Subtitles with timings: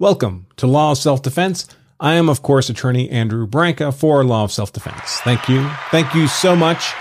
[0.00, 1.68] Welcome to Law of Self Defense.
[2.00, 5.20] I am, of course, attorney Andrew Branca for Law of Self Defense.
[5.20, 5.70] Thank you.
[5.92, 6.92] Thank you so much.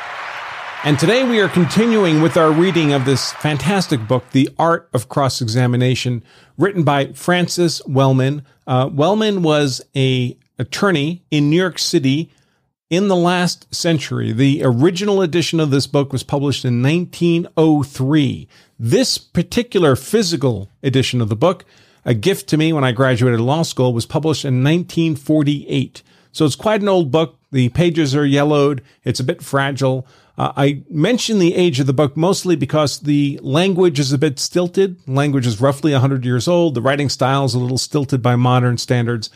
[0.84, 5.10] And today we are continuing with our reading of this fantastic book, The Art of
[5.10, 6.24] Cross Examination,
[6.56, 8.46] written by Francis Wellman.
[8.68, 12.30] Uh, Wellman was a attorney in New York City
[12.92, 14.32] in the last century.
[14.32, 18.48] The original edition of this book was published in 1903.
[18.78, 21.66] This particular physical edition of the book
[22.06, 26.02] a Gift to Me when I graduated law school was published in 1948.
[26.32, 27.38] So it's quite an old book.
[27.52, 28.82] The pages are yellowed.
[29.04, 30.08] It's a bit fragile.
[30.38, 34.40] Uh, I mention the age of the book mostly because the language is a bit
[34.40, 34.98] stilted.
[35.08, 36.74] Language is roughly 100 years old.
[36.74, 39.30] The writing style is a little stilted by modern standards.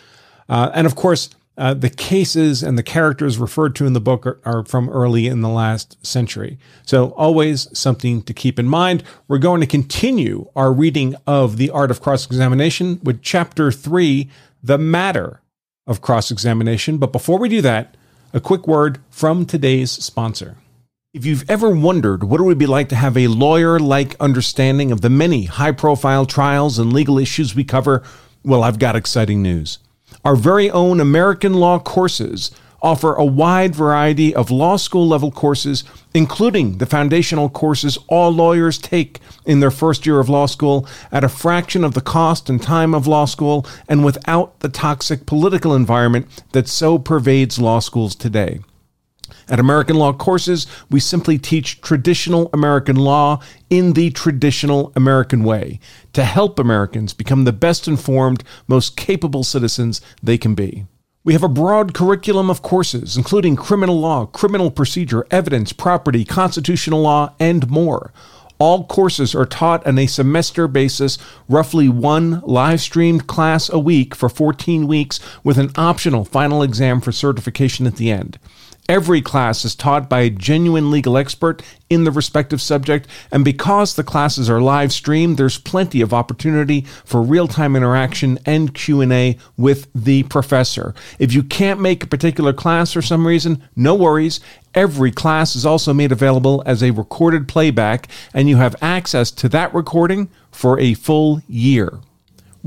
[0.49, 4.25] Uh, and of course, uh, the cases and the characters referred to in the book
[4.27, 6.59] are, are, from early in the last century.
[6.83, 9.03] So, always something to keep in mind.
[9.27, 14.29] We're going to continue our reading of The Art of Cross Examination with Chapter 3
[14.61, 15.41] The Matter
[15.87, 16.99] of Cross Examination.
[16.99, 17.97] But before we do that,
[18.33, 20.57] a quick word from today's sponsor.
[21.13, 24.91] If you've ever wondered what it would be like to have a lawyer like understanding
[24.91, 28.03] of the many high profile trials and legal issues we cover,
[28.43, 29.79] well, I've got exciting news.
[30.25, 32.51] Our very own American Law courses
[32.81, 38.77] offer a wide variety of law school level courses, including the foundational courses all lawyers
[38.77, 42.61] take in their first year of law school at a fraction of the cost and
[42.61, 48.15] time of law school and without the toxic political environment that so pervades law schools
[48.15, 48.59] today.
[49.49, 55.79] At American Law courses, we simply teach traditional American law in the traditional American way
[56.13, 60.85] to help Americans become the best informed, most capable citizens they can be.
[61.23, 67.01] We have a broad curriculum of courses, including criminal law, criminal procedure, evidence, property, constitutional
[67.01, 68.13] law, and more.
[68.59, 74.15] All courses are taught on a semester basis, roughly one live streamed class a week
[74.15, 78.39] for 14 weeks, with an optional final exam for certification at the end.
[78.89, 83.93] Every class is taught by a genuine legal expert in the respective subject, and because
[83.93, 89.89] the classes are live streamed, there's plenty of opportunity for real-time interaction and Q&A with
[89.93, 90.95] the professor.
[91.19, 94.39] If you can't make a particular class for some reason, no worries.
[94.73, 99.49] Every class is also made available as a recorded playback, and you have access to
[99.49, 101.99] that recording for a full year.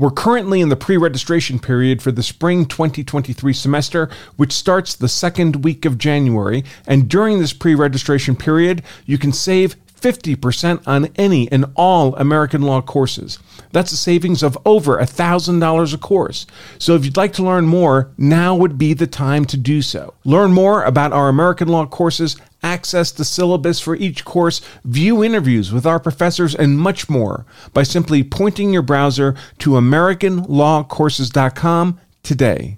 [0.01, 5.07] We're currently in the pre registration period for the spring 2023 semester, which starts the
[5.07, 6.63] second week of January.
[6.87, 12.63] And during this pre registration period, you can save 50% on any and all American
[12.63, 13.37] law courses.
[13.71, 16.45] That's a savings of over $1,000 a course.
[16.79, 20.13] So if you'd like to learn more, now would be the time to do so.
[20.25, 25.71] Learn more about our American law courses, access the syllabus for each course, view interviews
[25.71, 32.77] with our professors, and much more by simply pointing your browser to AmericanLawCourses.com today.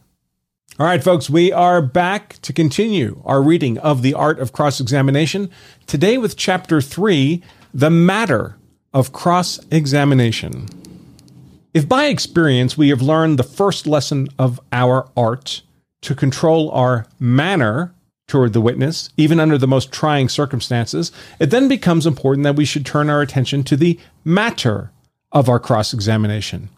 [0.79, 4.79] All right, folks, we are back to continue our reading of The Art of Cross
[4.79, 5.51] Examination.
[5.85, 7.43] Today, with Chapter 3
[7.75, 8.57] The Matter
[8.91, 10.67] of Cross Examination.
[11.75, 15.61] If by experience we have learned the first lesson of our art
[16.01, 17.93] to control our manner
[18.27, 22.65] toward the witness, even under the most trying circumstances, it then becomes important that we
[22.65, 24.91] should turn our attention to the matter
[25.31, 26.69] of our cross examination.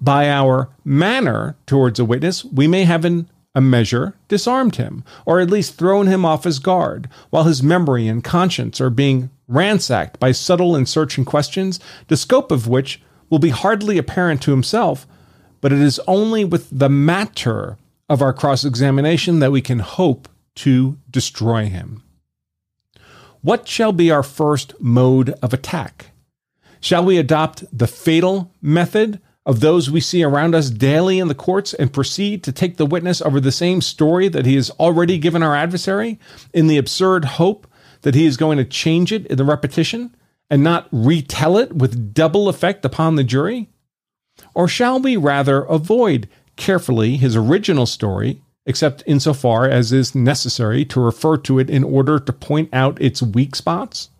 [0.00, 5.40] By our manner towards a witness, we may have in a measure disarmed him, or
[5.40, 10.18] at least thrown him off his guard, while his memory and conscience are being ransacked
[10.18, 15.06] by subtle and searching questions, the scope of which will be hardly apparent to himself,
[15.60, 20.28] but it is only with the matter of our cross examination that we can hope
[20.56, 22.02] to destroy him.
[23.40, 26.10] What shall be our first mode of attack?
[26.80, 31.34] Shall we adopt the fatal method of those we see around us daily in the
[31.34, 35.18] courts and proceed to take the witness over the same story that he has already
[35.18, 36.18] given our adversary
[36.52, 37.66] in the absurd hope
[38.02, 40.14] that he is going to change it in the repetition
[40.50, 43.68] and not retell it with double effect upon the jury?
[44.54, 51.00] Or shall we rather avoid carefully his original story, except insofar as is necessary to
[51.00, 54.10] refer to it in order to point out its weak spots?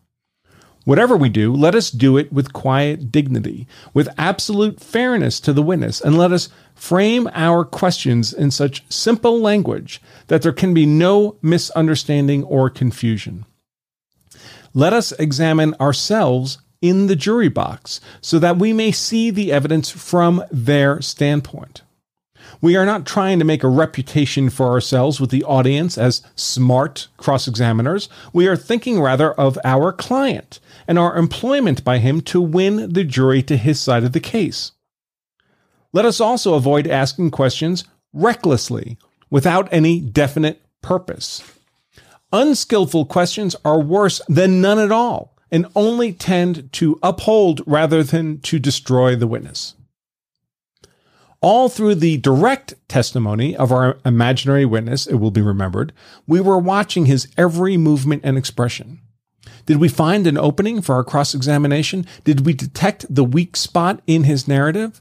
[0.84, 5.62] Whatever we do, let us do it with quiet dignity, with absolute fairness to the
[5.62, 10.84] witness, and let us frame our questions in such simple language that there can be
[10.84, 13.46] no misunderstanding or confusion.
[14.74, 19.88] Let us examine ourselves in the jury box so that we may see the evidence
[19.88, 21.80] from their standpoint.
[22.60, 27.08] We are not trying to make a reputation for ourselves with the audience as smart
[27.16, 28.08] cross examiners.
[28.32, 33.04] We are thinking rather of our client and our employment by him to win the
[33.04, 34.72] jury to his side of the case.
[35.92, 38.98] Let us also avoid asking questions recklessly
[39.30, 41.42] without any definite purpose.
[42.32, 48.40] Unskillful questions are worse than none at all and only tend to uphold rather than
[48.40, 49.76] to destroy the witness.
[51.40, 55.92] All through the direct testimony of our imaginary witness, it will be remembered,
[56.26, 59.00] we were watching his every movement and expression.
[59.66, 62.06] Did we find an opening for our cross examination?
[62.24, 65.00] Did we detect the weak spot in his narrative?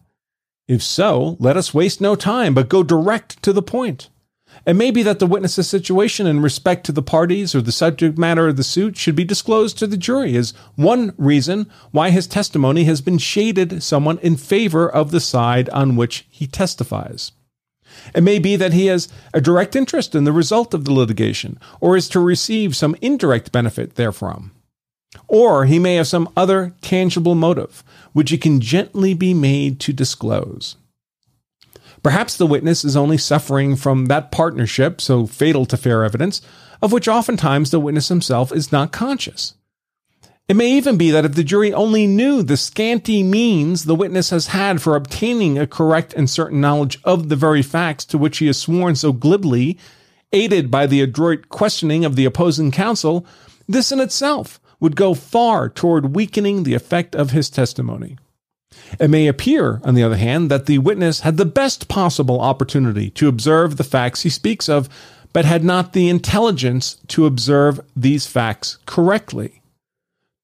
[0.67, 4.09] If so, let us waste no time, but go direct to the point.
[4.65, 8.17] It may be that the witness's situation in respect to the parties or the subject
[8.17, 12.27] matter of the suit should be disclosed to the jury as one reason why his
[12.27, 17.31] testimony has been shaded somewhat in favor of the side on which he testifies.
[18.15, 21.59] It may be that he has a direct interest in the result of the litigation,
[21.79, 24.51] or is to receive some indirect benefit therefrom.
[25.27, 29.93] Or he may have some other tangible motive, which he can gently be made to
[29.93, 30.75] disclose.
[32.01, 36.41] Perhaps the witness is only suffering from that partnership, so fatal to fair evidence,
[36.81, 39.53] of which oftentimes the witness himself is not conscious.
[40.49, 44.29] It may even be that if the jury only knew the scanty means the witness
[44.31, 48.39] has had for obtaining a correct and certain knowledge of the very facts to which
[48.39, 49.77] he has sworn so glibly,
[50.33, 53.25] aided by the adroit questioning of the opposing counsel,
[53.69, 58.17] this in itself would go far toward weakening the effect of his testimony.
[58.99, 63.09] It may appear, on the other hand, that the witness had the best possible opportunity
[63.11, 64.89] to observe the facts he speaks of,
[65.31, 69.61] but had not the intelligence to observe these facts correctly.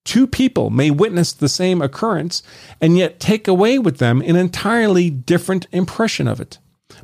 [0.10, 2.42] Two people may witness the same occurrence
[2.82, 6.58] and yet take away with them an entirely different impression of it.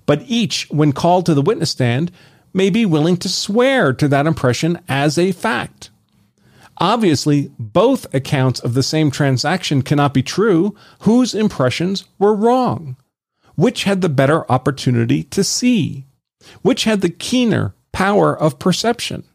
[0.08, 2.12] But each, when called to the witness stand,
[2.52, 5.92] may be willing to swear to that impression as a fact.
[6.80, 10.76] Obviously, both accounts of the same transaction cannot be true.
[11.02, 12.98] Whose impressions were wrong?
[13.54, 16.08] Which had the better opportunity to see?
[16.64, 19.26] Which had the keener power of perception?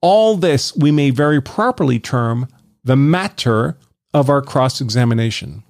[0.00, 2.48] All this we may very properly term
[2.84, 3.76] the matter
[4.12, 5.62] of our cross examination.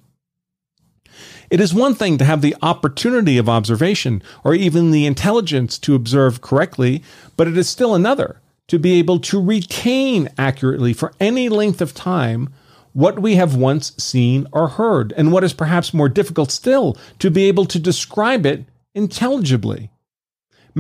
[1.51, 5.97] It is one thing to have the opportunity of observation or even the intelligence to
[5.97, 7.03] observe correctly,
[7.37, 11.93] but it is still another to be able to retain accurately for any length of
[11.93, 12.49] time
[12.93, 17.31] what we have once seen or heard, and what is perhaps more difficult still, to
[17.31, 18.65] be able to describe it
[18.95, 19.91] intelligibly.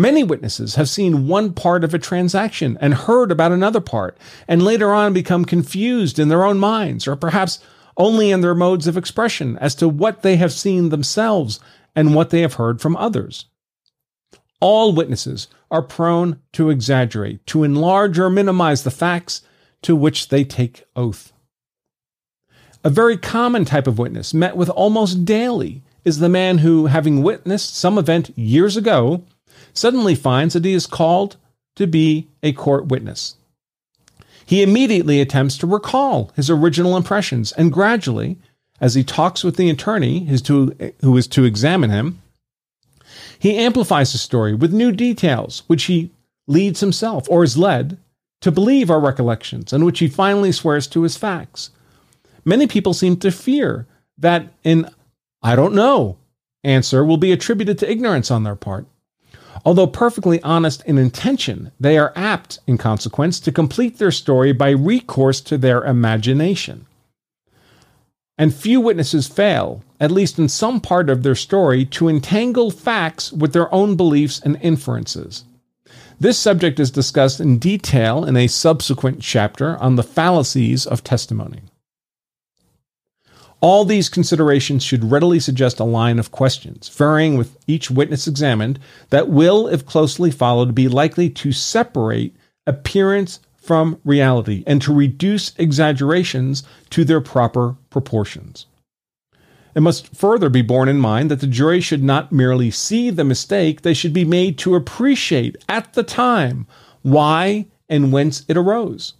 [0.00, 4.16] Many witnesses have seen one part of a transaction and heard about another part,
[4.48, 7.58] and later on become confused in their own minds, or perhaps
[7.98, 11.60] only in their modes of expression as to what they have seen themselves
[11.94, 13.44] and what they have heard from others.
[14.58, 19.42] All witnesses are prone to exaggerate, to enlarge or minimize the facts
[19.82, 21.34] to which they take oath.
[22.82, 27.22] A very common type of witness, met with almost daily, is the man who, having
[27.22, 29.24] witnessed some event years ago,
[29.72, 31.36] suddenly finds that he is called
[31.76, 33.36] to be a court witness.
[34.44, 38.38] He immediately attempts to recall his original impressions, and gradually,
[38.80, 42.20] as he talks with the attorney who is to examine him,
[43.38, 46.10] he amplifies the story with new details, which he
[46.46, 47.96] leads himself or is led
[48.40, 51.70] to believe are recollections, and which he finally swears to as facts.
[52.44, 53.86] Many people seem to fear
[54.18, 54.88] that an
[55.42, 56.16] I don't know
[56.64, 58.86] answer will be attributed to ignorance on their part.
[59.64, 64.70] Although perfectly honest in intention, they are apt, in consequence, to complete their story by
[64.70, 66.86] recourse to their imagination.
[68.38, 73.32] And few witnesses fail, at least in some part of their story, to entangle facts
[73.32, 75.44] with their own beliefs and inferences.
[76.18, 81.60] This subject is discussed in detail in a subsequent chapter on the fallacies of testimony.
[83.60, 88.78] All these considerations should readily suggest a line of questions, varying with each witness examined,
[89.10, 92.34] that will, if closely followed, be likely to separate
[92.66, 98.66] appearance from reality and to reduce exaggerations to their proper proportions.
[99.74, 103.24] It must further be borne in mind that the jury should not merely see the
[103.24, 106.66] mistake, they should be made to appreciate at the time
[107.02, 109.14] why and whence it arose.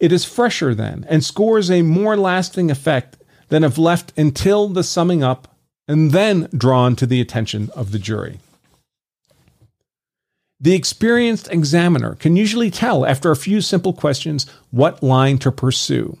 [0.00, 3.17] It is fresher then and scores a more lasting effect
[3.48, 5.48] than if left until the summing up
[5.86, 8.40] and then drawn to the attention of the jury.
[10.60, 16.18] The experienced examiner can usually tell after a few simple questions what line to pursue.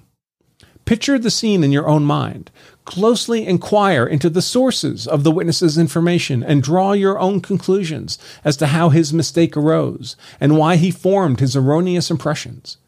[0.84, 2.50] Picture the scene in your own mind.
[2.86, 8.56] Closely inquire into the sources of the witness's information and draw your own conclusions as
[8.56, 12.78] to how his mistake arose and why he formed his erroneous impressions.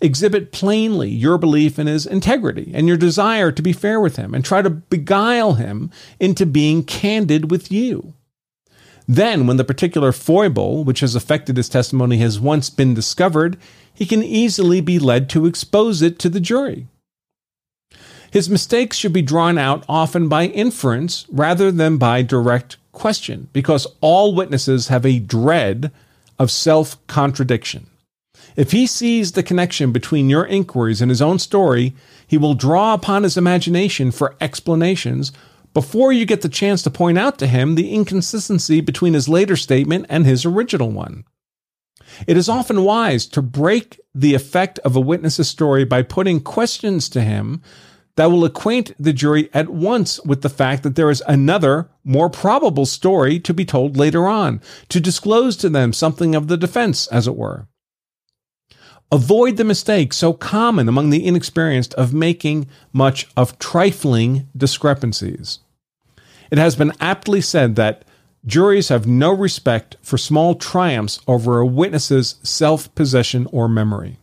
[0.00, 4.34] Exhibit plainly your belief in his integrity and your desire to be fair with him,
[4.34, 5.90] and try to beguile him
[6.20, 8.14] into being candid with you.
[9.08, 13.56] Then, when the particular foible which has affected his testimony has once been discovered,
[13.92, 16.86] he can easily be led to expose it to the jury.
[18.30, 23.86] His mistakes should be drawn out often by inference rather than by direct question, because
[24.00, 25.90] all witnesses have a dread
[26.38, 27.86] of self contradiction.
[28.58, 31.94] If he sees the connection between your inquiries and his own story,
[32.26, 35.30] he will draw upon his imagination for explanations
[35.74, 39.54] before you get the chance to point out to him the inconsistency between his later
[39.54, 41.22] statement and his original one.
[42.26, 47.08] It is often wise to break the effect of a witness's story by putting questions
[47.10, 47.62] to him
[48.16, 52.28] that will acquaint the jury at once with the fact that there is another, more
[52.28, 57.06] probable story to be told later on, to disclose to them something of the defense,
[57.06, 57.68] as it were.
[59.10, 65.60] Avoid the mistake so common among the inexperienced of making much of trifling discrepancies.
[66.50, 68.04] It has been aptly said that
[68.44, 74.18] juries have no respect for small triumphs over a witness's self possession or memory.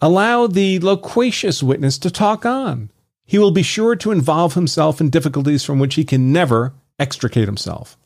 [0.00, 2.90] Allow the loquacious witness to talk on.
[3.24, 7.46] He will be sure to involve himself in difficulties from which he can never extricate
[7.46, 7.96] himself.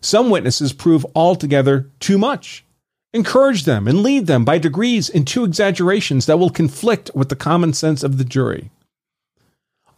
[0.00, 2.64] Some witnesses prove altogether too much.
[3.12, 7.72] Encourage them and lead them by degrees into exaggerations that will conflict with the common
[7.72, 8.70] sense of the jury.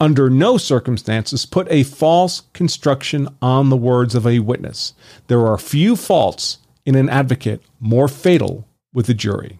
[0.00, 4.94] Under no circumstances put a false construction on the words of a witness.
[5.28, 9.58] There are few faults in an advocate more fatal with a jury.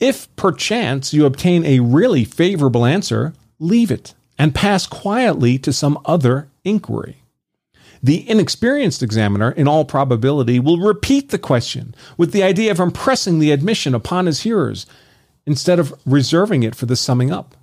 [0.00, 5.98] If perchance you obtain a really favorable answer, leave it and pass quietly to some
[6.04, 7.23] other inquiry.
[8.04, 13.38] The inexperienced examiner, in all probability, will repeat the question with the idea of impressing
[13.38, 14.84] the admission upon his hearers
[15.46, 17.56] instead of reserving it for the summing up,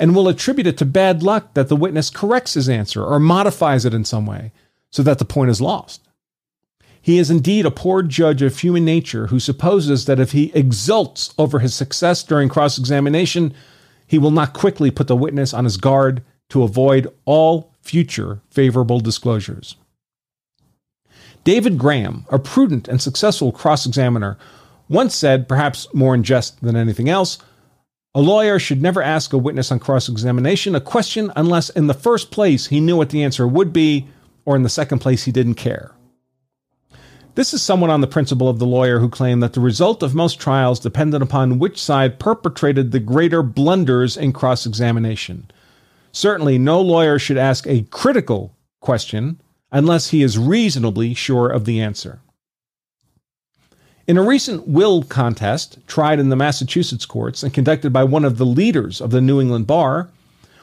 [0.00, 3.84] and will attribute it to bad luck that the witness corrects his answer or modifies
[3.84, 4.52] it in some way
[4.90, 6.00] so that the point is lost.
[7.02, 11.34] He is indeed a poor judge of human nature who supposes that if he exults
[11.36, 13.52] over his success during cross examination,
[14.06, 18.98] he will not quickly put the witness on his guard to avoid all future favorable
[18.98, 19.76] disclosures.
[21.44, 24.38] David Graham, a prudent and successful cross examiner,
[24.88, 27.38] once said, perhaps more in jest than anything else,
[28.14, 31.94] a lawyer should never ask a witness on cross examination a question unless, in the
[31.94, 34.06] first place, he knew what the answer would be,
[34.46, 35.92] or in the second place, he didn't care.
[37.34, 40.14] This is somewhat on the principle of the lawyer who claimed that the result of
[40.14, 45.50] most trials depended upon which side perpetrated the greater blunders in cross examination.
[46.14, 49.40] Certainly, no lawyer should ask a critical question
[49.72, 52.20] unless he is reasonably sure of the answer.
[54.06, 58.38] In a recent will contest tried in the Massachusetts courts and conducted by one of
[58.38, 60.08] the leaders of the New England bar,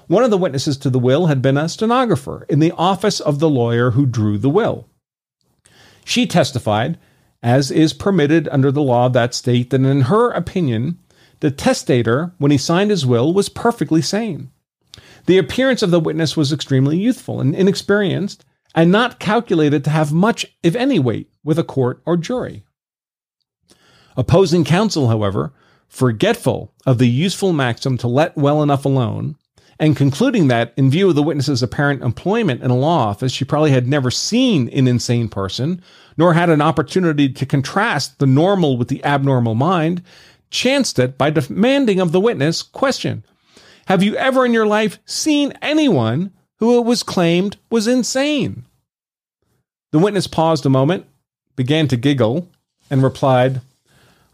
[0.08, 3.40] one of the witnesses to the will had been a stenographer in the office of
[3.40, 4.88] the lawyer who drew the will.
[6.06, 6.98] She testified,
[7.44, 10.98] as is permitted under the law of that state, that in her opinion,
[11.42, 14.50] the testator, when he signed his will, was perfectly sane.
[15.26, 20.14] The appearance of the witness was extremely youthful and inexperienced, and not calculated to have
[20.14, 22.64] much, if any, weight with a court or jury.
[24.16, 25.54] Opposing counsel, however,
[25.88, 29.36] forgetful of the useful maxim to let well enough alone,
[29.80, 33.44] and concluding that, in view of the witness's apparent employment in a law office, she
[33.44, 35.82] probably had never seen an insane person,
[36.18, 40.04] nor had an opportunity to contrast the normal with the abnormal mind,
[40.52, 43.26] chanced it by demanding of the witness, question,
[43.88, 48.66] have you ever in your life seen anyone who it was claimed was insane?
[49.92, 51.06] The witness paused a moment,
[51.56, 52.50] began to giggle,
[52.90, 53.62] and replied,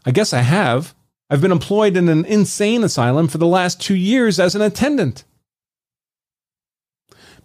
[0.04, 0.94] I guess I have.
[1.30, 5.24] I've been employed in an insane asylum for the last two years as an attendant.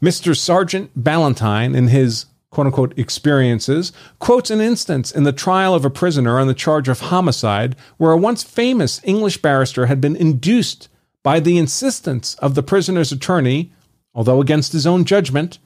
[0.02, 0.38] Mr.
[0.38, 5.90] Sergeant Ballantine, in his quote unquote experiences, quotes an instance in the trial of a
[5.90, 10.88] prisoner on the charge of homicide where a once famous English barrister had been induced
[11.24, 13.72] by the insistence of the prisoner's attorney,
[14.14, 15.58] although against his own judgment,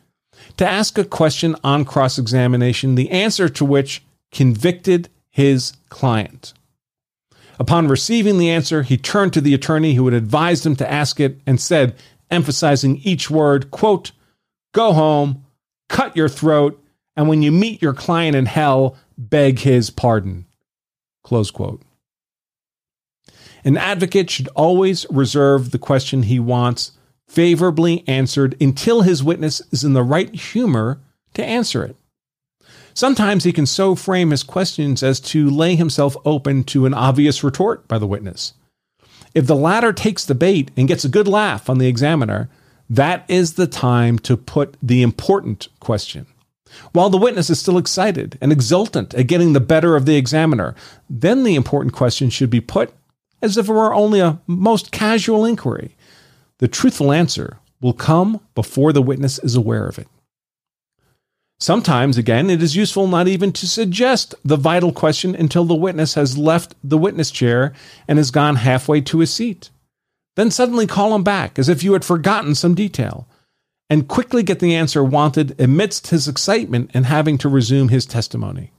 [0.55, 6.53] to ask a question on cross examination, the answer to which convicted his client.
[7.59, 11.19] Upon receiving the answer, he turned to the attorney who had advised him to ask
[11.19, 11.95] it and said,
[12.29, 14.11] emphasizing each word, quote,
[14.73, 15.43] go home,
[15.89, 16.81] cut your throat,
[17.15, 20.45] and when you meet your client in hell, beg his pardon.
[21.23, 21.81] Close quote.
[23.67, 26.93] An advocate should always reserve the question he wants
[27.27, 31.01] favorably answered until his witness is in the right humor
[31.33, 31.97] to answer it.
[32.93, 37.43] Sometimes he can so frame his questions as to lay himself open to an obvious
[37.43, 38.53] retort by the witness.
[39.35, 42.49] If the latter takes the bait and gets a good laugh on the examiner,
[42.89, 46.25] that is the time to put the important question.
[46.93, 50.73] While the witness is still excited and exultant at getting the better of the examiner,
[51.09, 52.93] then the important question should be put
[53.41, 55.95] as if it were only a most casual inquiry.
[56.59, 60.07] The truthful answer will come before the witness is aware of it.
[61.59, 66.13] Sometimes, again, it is useful not even to suggest the vital question until the witness
[66.13, 67.73] has left the witness chair
[68.07, 69.71] and has gone halfway to his seat.
[70.35, 73.27] Then suddenly call him back as if you had forgotten some detail,
[73.89, 78.71] and quickly get the answer wanted amidst his excitement in having to resume his testimony.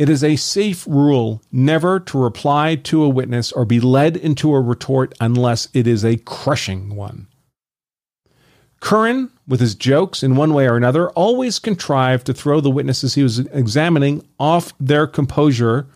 [0.00, 4.54] It is a safe rule never to reply to a witness or be led into
[4.54, 7.26] a retort unless it is a crushing one.
[8.80, 13.14] Curran, with his jokes in one way or another, always contrived to throw the witnesses
[13.14, 15.86] he was examining off their composure,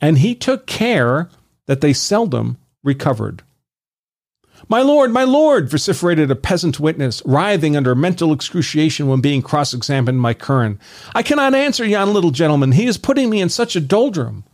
[0.00, 1.28] and he took care
[1.66, 3.42] that they seldom recovered.
[4.70, 9.74] My lord, my lord, vociferated a peasant witness, writhing under mental excruciation when being cross
[9.74, 10.78] examined by Curran.
[11.12, 12.70] I cannot answer yon little gentleman.
[12.70, 14.44] He is putting me in such a doldrum.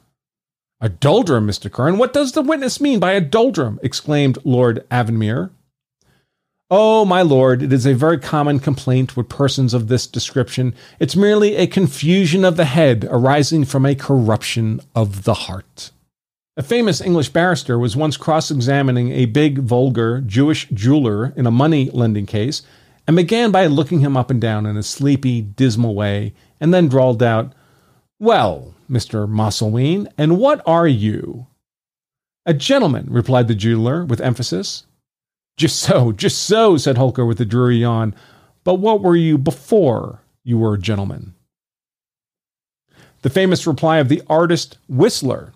[0.81, 1.71] A doldrum, Mr.
[1.71, 1.99] Curran?
[1.99, 3.79] What does the witness mean by a doldrum?
[3.83, 5.51] exclaimed Lord Avonmore.
[6.71, 10.75] Oh, my lord, it is a very common complaint with persons of this description.
[10.99, 15.91] It's merely a confusion of the head arising from a corruption of the heart.
[16.59, 21.51] A famous English barrister was once cross examining a big, vulgar Jewish jeweler in a
[21.51, 22.63] money lending case
[23.07, 26.89] and began by looking him up and down in a sleepy, dismal way, and then
[26.89, 27.53] drawled out,
[28.19, 29.29] Well, Mr.
[29.29, 31.47] Mosselween, and what are you?
[32.47, 34.87] A gentleman, replied the jeweler with emphasis.
[35.59, 38.15] Just so, just so, said Holker with a dreary yawn.
[38.65, 41.35] But what were you before you were a gentleman?
[43.21, 45.53] The famous reply of the artist Whistler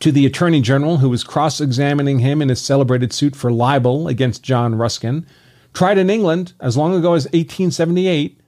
[0.00, 4.08] to the Attorney General, who was cross examining him in his celebrated suit for libel
[4.08, 5.26] against John Ruskin,
[5.72, 8.40] tried in England as long ago as 1878,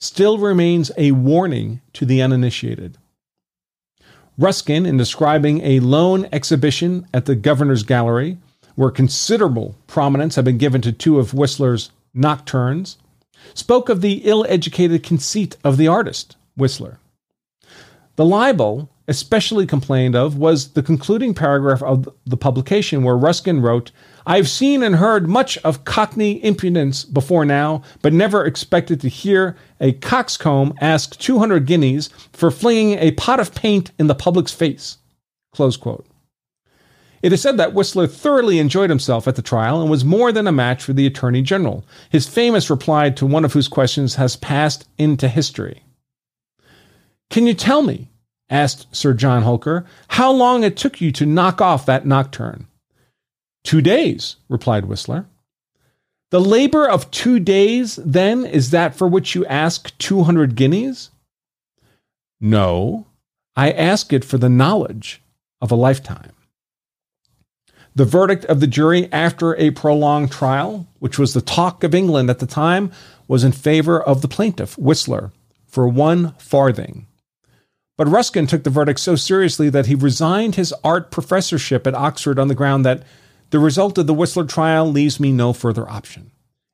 [0.00, 2.98] still remains a warning to the uninitiated.
[4.38, 8.36] Ruskin, in describing a lone exhibition at the Grosvenor Gallery,
[8.74, 12.98] where considerable prominence had been given to two of Whistler's nocturnes,
[13.54, 16.98] spoke of the ill educated conceit of the artist, Whistler.
[18.16, 23.92] The libel especially complained of was the concluding paragraph of the publication where Ruskin wrote,
[24.26, 29.56] I've seen and heard much of cockney impudence before now, but never expected to hear
[29.80, 34.98] a coxcomb ask 200 guineas for flinging a pot of paint in the public's face.
[35.52, 36.06] Close quote.
[37.22, 40.46] It is said that Whistler thoroughly enjoyed himself at the trial and was more than
[40.46, 41.84] a match for the Attorney General.
[42.10, 45.82] His famous reply to one of whose questions has passed into history.
[47.30, 48.10] Can you tell me,
[48.48, 52.66] asked Sir John Holker, how long it took you to knock off that nocturne?
[53.64, 55.26] Two days, replied Whistler.
[56.30, 61.10] The labor of two days, then, is that for which you ask 200 guineas?
[62.40, 63.06] No,
[63.56, 65.22] I ask it for the knowledge
[65.60, 66.32] of a lifetime.
[67.94, 72.28] The verdict of the jury after a prolonged trial, which was the talk of England
[72.28, 72.92] at the time,
[73.26, 75.32] was in favor of the plaintiff, Whistler,
[75.66, 77.06] for one farthing.
[77.96, 82.38] But Ruskin took the verdict so seriously that he resigned his art professorship at Oxford
[82.38, 83.02] on the ground that
[83.50, 86.30] the result of the Whistler trial leaves me no further option.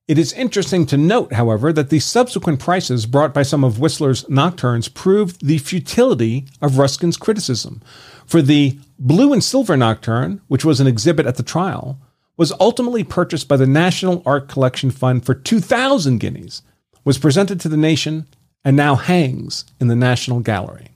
[0.08, 4.28] It is interesting to note, however, that the subsequent prices brought by some of Whistler's
[4.28, 7.80] nocturnes proved the futility of Ruskin's criticism.
[8.26, 11.98] For the Blue and Silver Nocturne, which was an exhibit at the trial,
[12.36, 16.62] was ultimately purchased by the National Art Collection Fund for 2,000 guineas,
[17.04, 18.26] was presented to the nation,
[18.64, 20.91] and now hangs in the National Gallery.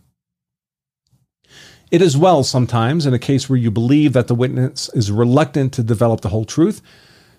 [1.90, 5.72] It is well sometimes in a case where you believe that the witness is reluctant
[5.74, 6.82] to develop the whole truth,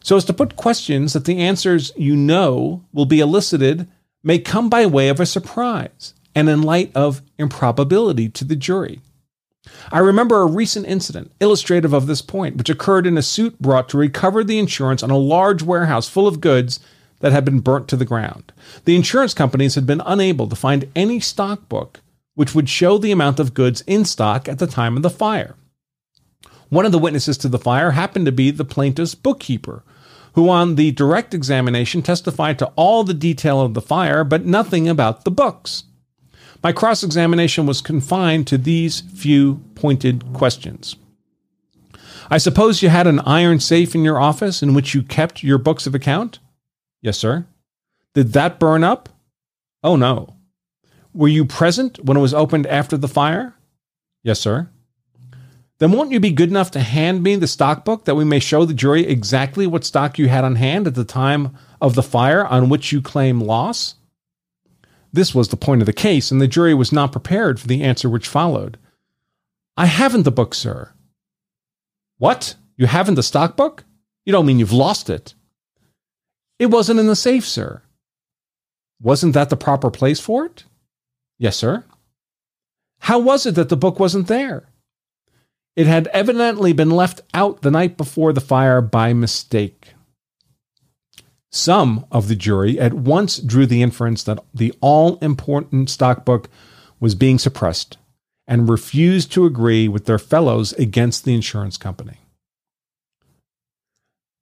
[0.01, 3.89] so as to put questions that the answers you know will be elicited
[4.23, 9.01] may come by way of a surprise and in light of improbability to the jury.
[9.91, 13.89] I remember a recent incident illustrative of this point, which occurred in a suit brought
[13.89, 16.79] to recover the insurance on a large warehouse full of goods
[17.19, 18.53] that had been burnt to the ground.
[18.85, 21.99] The insurance companies had been unable to find any stock book
[22.37, 25.55] which would show the amount of goods in stock at the time of the fire.
[26.69, 29.83] One of the witnesses to the fire happened to be the plaintiff's bookkeeper,
[30.33, 34.87] who on the direct examination testified to all the detail of the fire, but nothing
[34.87, 35.85] about the books.
[36.63, 40.95] My cross examination was confined to these few pointed questions.
[42.29, 45.57] I suppose you had an iron safe in your office in which you kept your
[45.57, 46.37] books of account?
[47.01, 47.47] Yes, sir.
[48.13, 49.09] Did that burn up?
[49.83, 50.36] Oh, no.
[51.17, 53.55] Were you present when it was opened after the fire?
[54.21, 54.69] Yes, sir.
[55.79, 58.37] Then won't you be good enough to hand me the stock book that we may
[58.37, 62.03] show the jury exactly what stock you had on hand at the time of the
[62.03, 63.95] fire on which you claim loss?
[65.11, 67.81] This was the point of the case, and the jury was not prepared for the
[67.81, 68.77] answer which followed.
[69.75, 70.91] I haven't the book, sir.
[72.19, 72.53] What?
[72.75, 73.85] You haven't the stock book?
[74.23, 75.33] You don't mean you've lost it.
[76.59, 77.81] It wasn't in the safe, sir.
[79.01, 80.65] Wasn't that the proper place for it?
[81.39, 81.83] Yes, sir.
[83.01, 84.69] How was it that the book wasn't there?
[85.75, 89.93] It had evidently been left out the night before the fire by mistake.
[91.51, 96.49] Some of the jury at once drew the inference that the all important stock book
[96.99, 97.97] was being suppressed
[98.47, 102.17] and refused to agree with their fellows against the insurance company.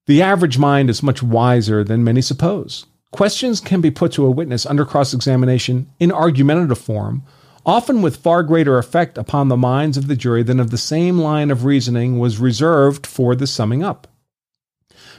[0.07, 2.85] The average mind is much wiser than many suppose.
[3.15, 7.23] Questions can be put to a witness under cross examination in argumentative form,
[7.65, 11.17] often with far greater effect upon the minds of the jury than if the same
[11.17, 14.09] line of reasoning was reserved for the summing up.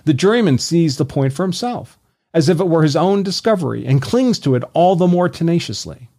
[0.04, 1.98] The juryman sees the point for himself,
[2.34, 6.10] as if it were his own discovery, and clings to it all the more tenaciously.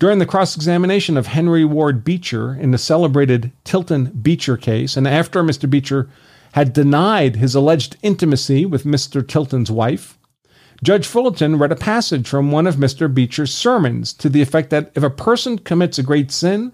[0.00, 5.06] During the cross examination of Henry Ward Beecher in the celebrated Tilton Beecher case, and
[5.06, 5.70] after Mr.
[5.70, 6.08] Beecher
[6.54, 9.24] had denied his alleged intimacy with Mr.
[9.24, 10.17] Tilton's wife,
[10.82, 13.12] Judge Fullerton read a passage from one of Mr.
[13.12, 16.72] Beecher's sermons to the effect that if a person commits a great sin,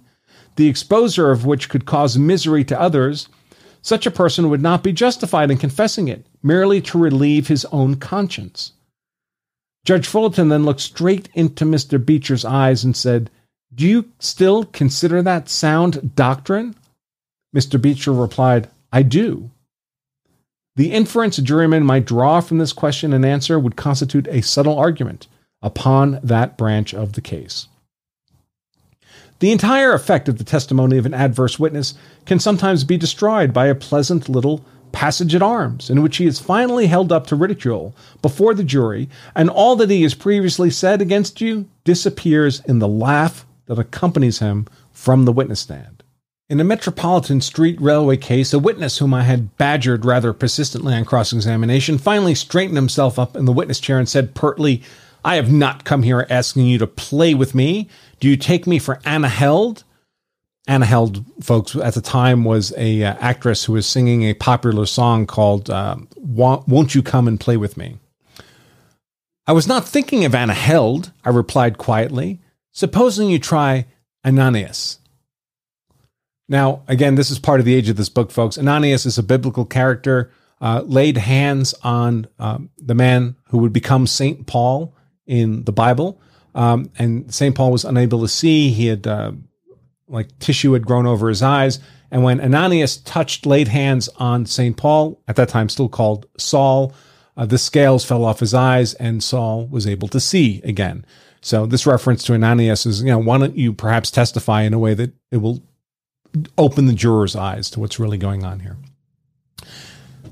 [0.56, 3.28] the exposure of which could cause misery to others,
[3.80, 7.96] such a person would not be justified in confessing it, merely to relieve his own
[7.96, 8.72] conscience.
[9.84, 12.02] Judge Fullerton then looked straight into Mr.
[12.04, 13.30] Beecher's eyes and said,
[13.74, 16.74] Do you still consider that sound doctrine?
[17.54, 17.80] Mr.
[17.80, 19.50] Beecher replied, I do.
[20.76, 24.76] The inference a juryman might draw from this question and answer would constitute a subtle
[24.76, 25.28] argument
[25.62, 27.68] upon that branch of the case.
[29.38, 31.94] The entire effect of the testimony of an adverse witness
[32.26, 36.38] can sometimes be destroyed by a pleasant little passage at arms, in which he is
[36.40, 41.00] finally held up to ridicule before the jury, and all that he has previously said
[41.00, 45.93] against you disappears in the laugh that accompanies him from the witness stand.
[46.50, 51.07] In a Metropolitan Street Railway case, a witness whom I had badgered rather persistently on
[51.07, 54.83] cross examination finally straightened himself up in the witness chair and said pertly,
[55.24, 57.88] I have not come here asking you to play with me.
[58.20, 59.85] Do you take me for Anna Held?
[60.68, 64.85] Anna Held, folks, at the time was a uh, actress who was singing a popular
[64.85, 67.96] song called uh, "Won't You Come and Play with Me."
[69.46, 71.11] I was not thinking of Anna Held.
[71.24, 72.40] I replied quietly.
[72.70, 73.87] Supposing you try
[74.26, 74.98] Ananias.
[76.48, 78.59] Now, again, this is part of the age of this book, folks.
[78.59, 80.30] Ananias is a biblical character.
[80.61, 86.20] Uh, laid hands on um, the man who would become Saint Paul in the Bible,
[86.54, 88.70] um, and Saint Paul was unable to see.
[88.70, 89.33] He had uh,
[90.09, 91.80] like tissue had grown over his eyes.
[92.11, 94.76] And when Ananias touched, laid hands on St.
[94.76, 96.94] Paul, at that time still called Saul,
[97.37, 101.04] uh, the scales fell off his eyes and Saul was able to see again.
[101.40, 104.78] So this reference to Ananias is, you know, why don't you perhaps testify in a
[104.78, 105.62] way that it will
[106.59, 108.77] open the juror's eyes to what's really going on here?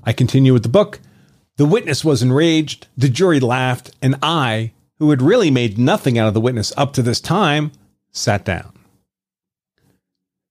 [0.05, 1.01] I continue with the book.
[1.57, 6.29] The witness was enraged, the jury laughed, and I, who had really made nothing out
[6.29, 7.73] of the witness up to this time,
[8.11, 8.73] sat down.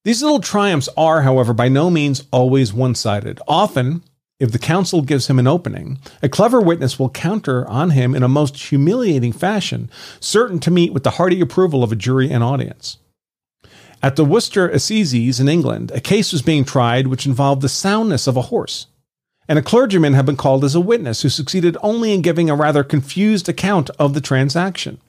[0.03, 3.39] These little triumphs are, however, by no means always one sided.
[3.47, 4.03] Often,
[4.39, 8.23] if the counsel gives him an opening, a clever witness will counter on him in
[8.23, 12.43] a most humiliating fashion, certain to meet with the hearty approval of a jury and
[12.43, 12.97] audience.
[14.03, 18.25] At the Worcester Assizes in England, a case was being tried which involved the soundness
[18.25, 18.87] of a horse,
[19.47, 22.55] and a clergyman had been called as a witness who succeeded only in giving a
[22.55, 24.99] rather confused account of the transaction.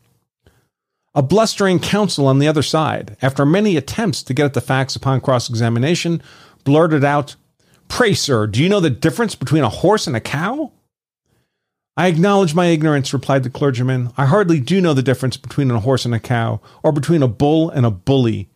[1.14, 4.94] A blustering counsel on the other side, after many attempts to get at the facts
[4.94, 6.22] upon cross examination,
[6.64, 7.36] blurted out,
[7.88, 10.72] Pray, sir, do you know the difference between a horse and a cow?
[11.96, 14.12] I acknowledge my ignorance, replied the clergyman.
[14.18, 17.28] I hardly do know the difference between a horse and a cow, or between a
[17.28, 18.48] bull and a bully.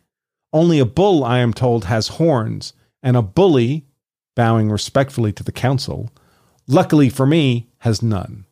[0.56, 3.84] Only a bull, I am told, has horns, and a bully,
[4.34, 6.10] bowing respectfully to the council,
[6.66, 8.46] luckily for me, has none.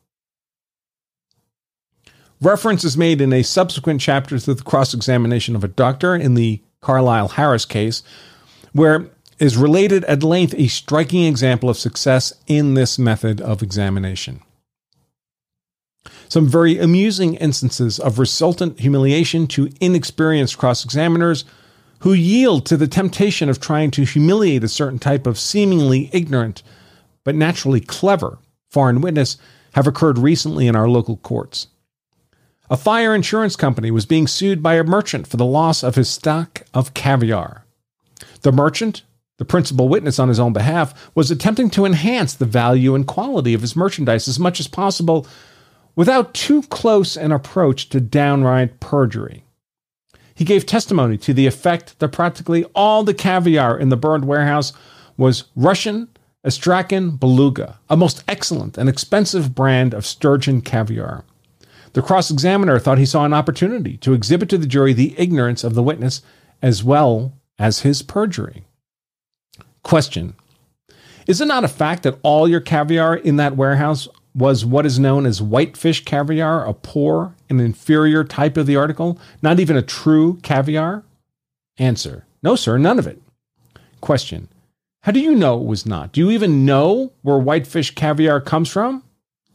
[2.39, 6.35] Reference is made in a subsequent chapter to the cross examination of a doctor in
[6.35, 8.03] the Carlyle Harris case,
[8.71, 9.07] where
[9.39, 14.41] is related at length a striking example of success in this method of examination.
[16.29, 21.45] Some very amusing instances of resultant humiliation to inexperienced cross examiners
[21.99, 26.63] who yield to the temptation of trying to humiliate a certain type of seemingly ignorant
[27.23, 28.37] but naturally clever
[28.69, 29.37] foreign witness
[29.73, 31.67] have occurred recently in our local courts.
[32.69, 36.09] A fire insurance company was being sued by a merchant for the loss of his
[36.09, 37.65] stock of caviar.
[38.41, 39.03] The merchant,
[39.37, 43.53] the principal witness on his own behalf, was attempting to enhance the value and quality
[43.53, 45.25] of his merchandise as much as possible
[45.95, 49.44] without too close an approach to downright perjury.
[50.35, 54.73] He gave testimony to the effect that practically all the caviar in the burned warehouse
[55.17, 56.09] was Russian
[56.43, 61.23] Astrakhan Beluga, a most excellent and expensive brand of sturgeon caviar.
[61.93, 65.63] The cross examiner thought he saw an opportunity to exhibit to the jury the ignorance
[65.63, 66.21] of the witness
[66.61, 68.65] as well as his perjury.
[69.81, 70.35] Question
[71.25, 74.99] Is it not a fact that all your caviar in that warehouse was what is
[74.99, 79.81] known as whitefish caviar, a poor and inferior type of the article, not even a
[79.81, 81.03] true caviar?
[81.77, 83.21] Answer No, sir, none of it.
[84.01, 84.49] Question
[85.03, 86.11] How do you know it was not?
[86.11, 89.03] Do you even know where whitefish caviar comes from?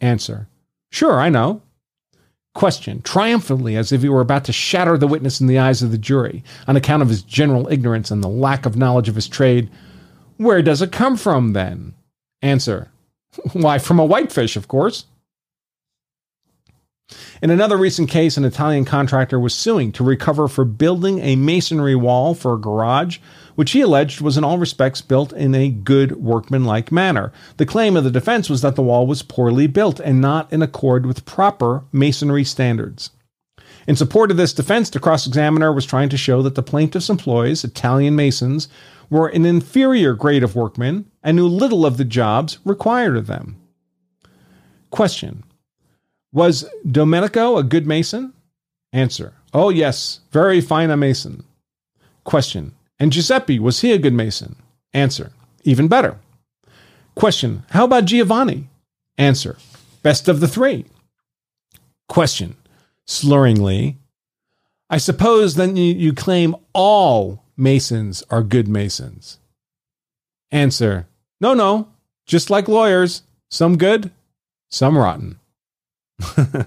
[0.00, 0.48] Answer
[0.90, 1.62] Sure, I know.
[2.54, 5.92] Question triumphantly, as if he were about to shatter the witness in the eyes of
[5.92, 9.28] the jury on account of his general ignorance and the lack of knowledge of his
[9.28, 9.70] trade.
[10.36, 11.94] Where does it come from then?
[12.42, 12.89] Answer
[13.52, 15.06] Why, from a whitefish, of course.
[17.42, 21.96] In another recent case, an Italian contractor was suing to recover for building a masonry
[21.96, 23.18] wall for a garage
[23.60, 27.30] which he alleged was in all respects built in a good workmanlike manner.
[27.58, 30.62] The claim of the defense was that the wall was poorly built and not in
[30.62, 33.10] accord with proper masonry standards.
[33.86, 37.10] In support of this defense, the cross examiner was trying to show that the plaintiff's
[37.10, 38.68] employees, Italian masons,
[39.10, 43.60] were an inferior grade of workmen and knew little of the jobs required of them.
[44.90, 45.42] Question
[46.32, 48.32] Was Domenico a good mason?
[48.92, 51.44] Answer Oh, yes, very fine a mason.
[52.24, 54.56] Question and Giuseppe, was he a good mason?
[54.92, 55.32] Answer,
[55.64, 56.18] even better.
[57.14, 58.68] Question, how about Giovanni?
[59.16, 59.56] Answer,
[60.02, 60.84] best of the three.
[62.08, 62.56] Question,
[63.08, 63.96] slurringly,
[64.90, 69.38] I suppose then you, you claim all masons are good masons.
[70.50, 71.06] Answer,
[71.40, 71.88] no, no,
[72.26, 74.10] just like lawyers, some good,
[74.70, 75.38] some rotten.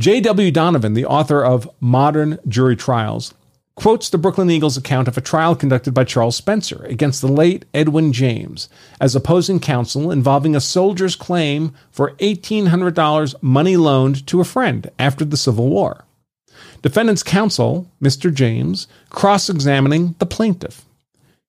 [0.00, 0.50] J.W.
[0.50, 3.34] Donovan, the author of Modern Jury Trials,
[3.74, 7.64] quotes the Brooklyn Eagles account of a trial conducted by Charles Spencer against the late
[7.72, 8.68] Edwin James
[9.00, 15.24] as opposing counsel involving a soldier's claim for $1,800 money loaned to a friend after
[15.24, 16.04] the Civil War.
[16.82, 18.32] Defendant's counsel, Mr.
[18.32, 20.84] James, cross examining the plaintiff.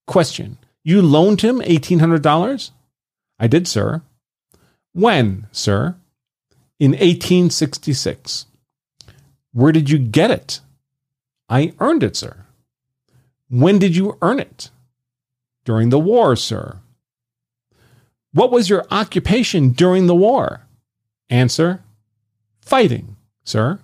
[0.08, 2.72] Question You loaned him $1,800?
[3.40, 4.02] I did, sir.
[4.94, 5.96] When, sir?
[6.80, 8.46] In 1866.
[9.54, 10.60] Where did you get it?
[11.50, 12.46] I earned it, sir.
[13.50, 14.70] When did you earn it?
[15.66, 16.80] During the war, sir.
[18.34, 20.62] What was your occupation during the war?
[21.30, 21.82] Answer
[22.62, 23.80] Fighting, sir.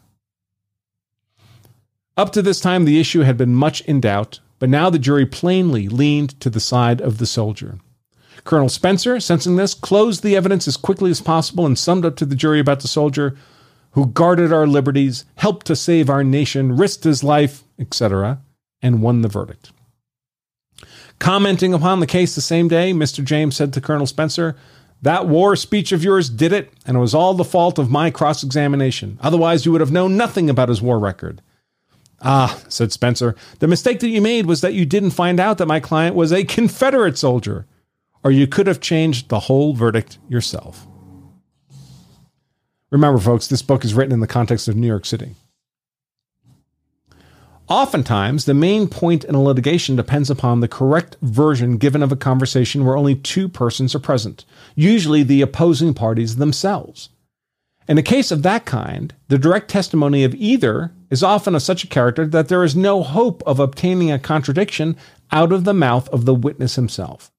[2.17, 5.27] Up to this time, the issue had been much in doubt, but now the jury
[5.27, 7.77] plainly leaned to the side of the soldier.
[8.43, 12.25] Colonel Spencer, sensing this, closed the evidence as quickly as possible and summed up to
[12.25, 13.37] the jury about the soldier
[13.91, 18.39] who guarded our liberties, helped to save our nation, risked his life, etc.,
[18.81, 19.71] and won the verdict.
[21.19, 23.23] Commenting upon the case the same day, Mr.
[23.23, 24.55] James said to Colonel Spencer,
[25.01, 28.11] That war speech of yours did it, and it was all the fault of my
[28.11, 29.17] cross examination.
[29.21, 31.41] Otherwise, you would have known nothing about his war record.
[32.21, 35.67] Ah, said Spencer, the mistake that you made was that you didn't find out that
[35.67, 37.67] my client was a Confederate soldier,
[38.23, 40.87] or you could have changed the whole verdict yourself.
[42.89, 45.35] Remember, folks, this book is written in the context of New York City.
[47.67, 52.15] Oftentimes, the main point in a litigation depends upon the correct version given of a
[52.15, 57.09] conversation where only two persons are present, usually the opposing parties themselves.
[57.87, 61.85] In a case of that kind, the direct testimony of either is often of such
[61.85, 64.97] a character that there is no hope of obtaining a contradiction
[65.31, 67.31] out of the mouth of the witness himself.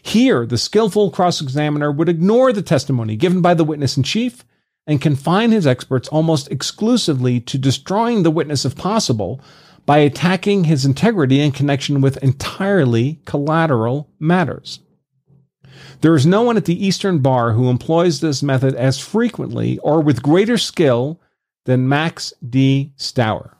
[0.00, 4.42] Here, the skillful cross examiner would ignore the testimony given by the witness in chief
[4.86, 9.40] and confine his experts almost exclusively to destroying the witness if possible
[9.84, 14.80] by attacking his integrity in connection with entirely collateral matters.
[16.00, 20.00] There is no one at the Eastern Bar who employs this method as frequently or
[20.00, 21.20] with greater skill
[21.64, 22.92] than Max D.
[22.96, 23.54] Steuer.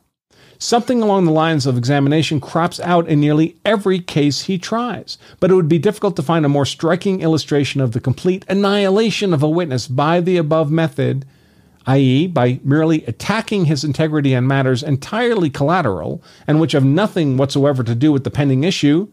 [0.60, 5.52] Something along the lines of examination crops out in nearly every case he tries, but
[5.52, 9.42] it would be difficult to find a more striking illustration of the complete annihilation of
[9.42, 11.24] a witness by the above method,
[11.86, 17.84] i.e., by merely attacking his integrity on matters entirely collateral and which have nothing whatsoever
[17.84, 19.06] to do with the pending issue,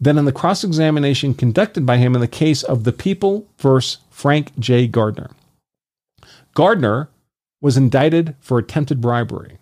[0.00, 3.98] than in the cross examination conducted by him in the case of the People versus
[4.10, 4.86] Frank J.
[4.86, 5.30] Gardner.
[6.54, 7.08] Gardner
[7.60, 9.58] was indicted for attempted bribery.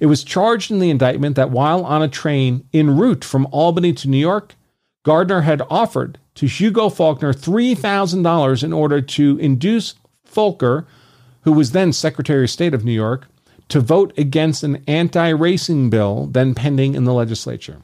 [0.00, 3.92] It was charged in the indictment that while on a train en route from Albany
[3.94, 4.54] to New York,
[5.04, 9.94] Gardner had offered to Hugo Faulkner $3,000 in order to induce
[10.24, 10.86] Faulkner,
[11.42, 13.26] who was then Secretary of State of New York,
[13.68, 17.82] to vote against an anti racing bill then pending in the legislature.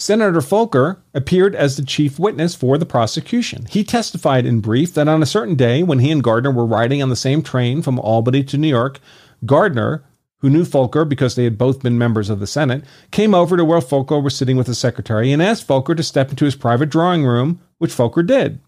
[0.00, 3.66] Senator Foelker appeared as the chief witness for the prosecution.
[3.68, 7.02] He testified in brief that on a certain day when he and Gardner were riding
[7.02, 9.00] on the same train from Albany to New York,
[9.44, 10.04] Gardner,
[10.38, 13.64] who knew Foelker because they had both been members of the Senate, came over to
[13.64, 16.90] where Foelker was sitting with the secretary and asked Foelker to step into his private
[16.90, 18.60] drawing room, which Foelker did.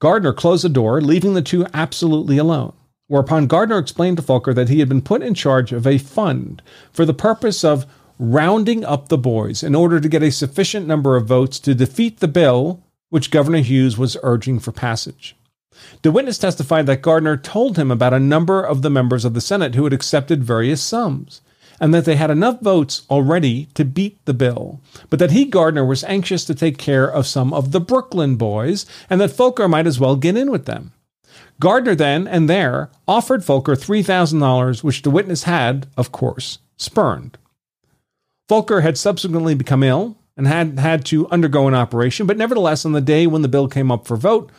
[0.00, 2.74] Gardner closed the door, leaving the two absolutely alone.
[3.06, 6.60] Whereupon Gardner explained to Foelker that he had been put in charge of a fund
[6.92, 7.86] for the purpose of
[8.18, 12.20] rounding up the boys in order to get a sufficient number of votes to defeat
[12.20, 15.34] the bill which Governor Hughes was urging for passage.
[16.02, 19.40] The witness testified that Gardner told him about a number of the members of the
[19.40, 21.40] Senate who had accepted various sums,
[21.80, 25.84] and that they had enough votes already to beat the bill, but that he, Gardner,
[25.84, 29.86] was anxious to take care of some of the Brooklyn boys, and that Foelker might
[29.86, 30.92] as well get in with them.
[31.60, 37.38] Gardner then and there offered Foelker $3,000, which the witness had, of course, spurned.
[38.48, 42.92] Foelker had subsequently become ill and had had to undergo an operation, but nevertheless, on
[42.92, 44.50] the day when the bill came up for vote,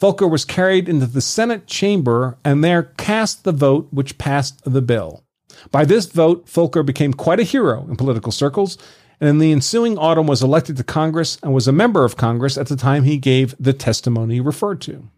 [0.00, 4.80] Foelker was carried into the Senate chamber and there cast the vote which passed the
[4.80, 5.22] bill.
[5.70, 8.78] By this vote, Foelker became quite a hero in political circles,
[9.20, 12.56] and in the ensuing autumn was elected to Congress and was a member of Congress
[12.56, 15.10] at the time he gave the testimony referred to.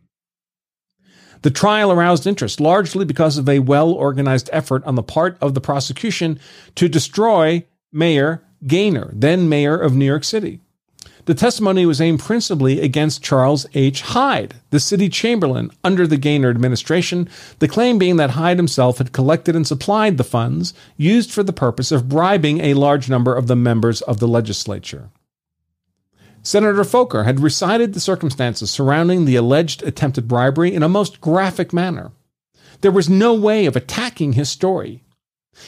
[1.43, 5.55] The trial aroused interest largely because of a well organized effort on the part of
[5.55, 6.41] the prosecution
[6.75, 10.61] to destroy Mayor Gaynor, then mayor of New York City.
[11.25, 14.03] The testimony was aimed principally against Charles H.
[14.03, 17.29] Hyde, the city chamberlain under the Gaynor administration,
[17.61, 21.53] the claim being that Hyde himself had collected and supplied the funds used for the
[21.53, 25.11] purpose of bribing a large number of the members of the legislature.
[26.43, 31.73] Senator Foelker had recited the circumstances surrounding the alleged attempted bribery in a most graphic
[31.73, 32.11] manner.
[32.81, 35.02] There was no way of attacking his story.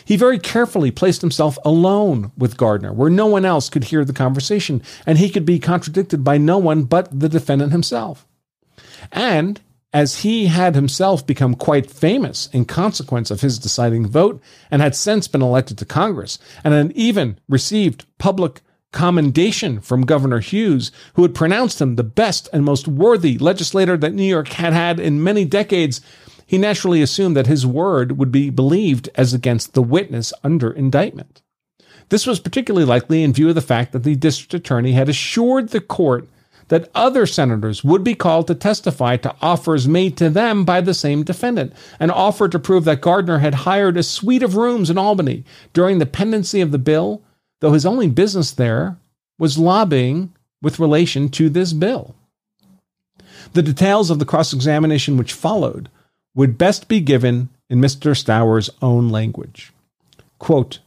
[0.04, 4.12] He very carefully placed himself alone with Gardner, where no one else could hear the
[4.12, 8.26] conversation, and he could be contradicted by no one but the defendant himself.
[9.12, 9.60] And
[9.92, 14.96] as he had himself become quite famous in consequence of his deciding vote, and had
[14.96, 18.60] since been elected to Congress, and had even received public
[18.94, 24.14] commendation from Governor Hughes, who had pronounced him the best and most worthy legislator that
[24.14, 26.00] New York had had in many decades,
[26.46, 31.42] he naturally assumed that his word would be believed as against the witness under indictment.
[32.10, 35.70] This was particularly likely in view of the fact that the district attorney had assured
[35.70, 36.28] the court
[36.68, 40.94] that other senators would be called to testify to offers made to them by the
[40.94, 44.98] same defendant, and offered to prove that Gardner had hired a suite of rooms in
[44.98, 47.22] Albany during the pendency of the bill,
[47.60, 48.96] though his only business there
[49.38, 52.14] was lobbying with relation to this bill.
[53.52, 55.90] The details of the cross examination which followed
[56.34, 58.16] would best be given in Mr.
[58.16, 59.72] Steuer's own language.
[60.38, 60.80] Quote,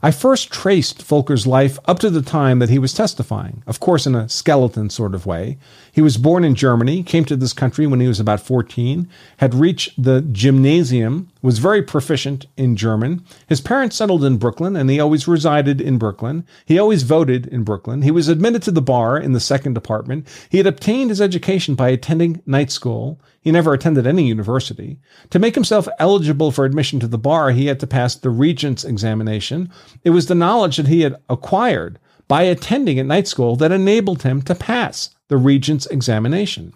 [0.00, 4.06] I first traced Foelker's life up to the time that he was testifying, of course,
[4.06, 5.58] in a skeleton sort of way.
[5.90, 9.54] He was born in Germany, came to this country when he was about 14, had
[9.54, 13.24] reached the gymnasium, was very proficient in German.
[13.48, 16.46] His parents settled in Brooklyn, and he always resided in Brooklyn.
[16.64, 18.02] He always voted in Brooklyn.
[18.02, 20.28] He was admitted to the bar in the second department.
[20.48, 23.18] He had obtained his education by attending night school.
[23.48, 24.98] He never attended any university.
[25.30, 28.84] To make himself eligible for admission to the bar, he had to pass the regent's
[28.84, 29.70] examination.
[30.04, 34.22] It was the knowledge that he had acquired by attending at night school that enabled
[34.22, 36.74] him to pass the regent's examination.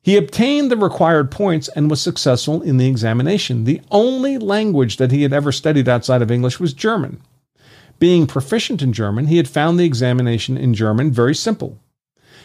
[0.00, 3.64] He obtained the required points and was successful in the examination.
[3.64, 7.20] The only language that he had ever studied outside of English was German.
[7.98, 11.80] Being proficient in German, he had found the examination in German very simple.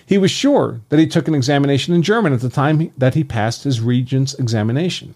[0.06, 3.24] He was sure that he took an examination in German at the time that he
[3.24, 5.16] passed his regent's examination.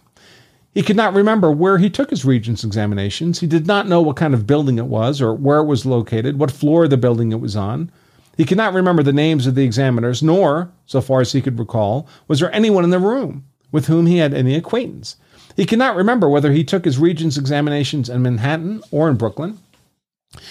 [0.73, 3.39] He could not remember where he took his regent's examinations.
[3.39, 6.37] He did not know what kind of building it was or where it was located,
[6.37, 7.91] what floor of the building it was on.
[8.37, 11.57] He could not remember the names of the examiners, nor, so far as he could
[11.57, 15.15] recall, was there anyone in the room with whom he had any acquaintance.
[15.55, 19.57] He could not remember whether he took his regent's examinations in Manhattan or in Brooklyn.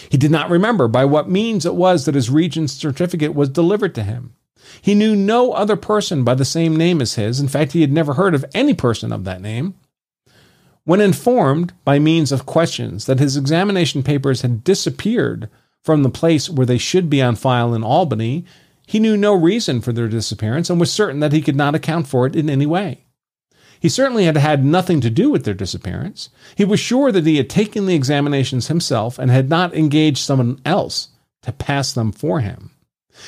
[0.09, 3.95] He did not remember by what means it was that his regent's certificate was delivered
[3.97, 4.35] to him.
[4.81, 7.41] He knew no other person by the same name as his.
[7.41, 9.74] In fact, he had never heard of any person of that name.
[10.85, 15.49] When informed by means of questions that his examination papers had disappeared
[15.83, 18.45] from the place where they should be on file in Albany,
[18.87, 22.07] he knew no reason for their disappearance and was certain that he could not account
[22.07, 23.05] for it in any way.
[23.81, 26.31] He certainly had had nothing to do with their disappearance.
[26.57, 30.61] He was sure that he had taken the examinations himself and had not engaged someone
[30.64, 31.09] else
[31.43, 32.70] to pass them for him.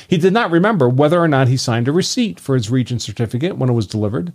[0.06, 3.56] He did not remember whether or not he signed a receipt for his regent certificate
[3.56, 4.32] when it was delivered.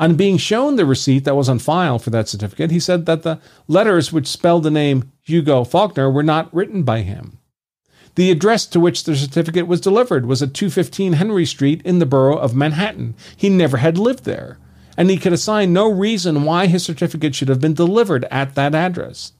[0.00, 3.22] On being shown the receipt that was on file for that certificate, he said that
[3.22, 7.38] the letters which spelled the name Hugo Foelker were not written by him.
[8.16, 12.06] The address to which the certificate was delivered was at 215 Henry Street in the
[12.06, 13.14] borough of Manhattan.
[13.36, 14.58] He never had lived there,
[14.96, 18.74] and he could assign no reason why his certificate should have been delivered at that
[18.74, 19.32] address.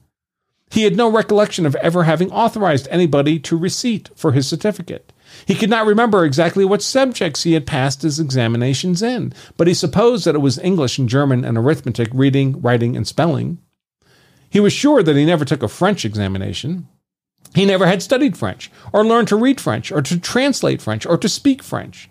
[0.71, 5.13] He had no recollection of ever having authorized anybody to receipt for his certificate.
[5.45, 9.73] He could not remember exactly what subjects he had passed his examinations in, but he
[9.73, 13.59] supposed that it was English and German and arithmetic, reading, writing, and spelling.
[14.49, 16.87] He was sure that he never took a French examination.
[17.53, 21.17] He never had studied French, or learned to read French, or to translate French, or
[21.17, 22.09] to speak French.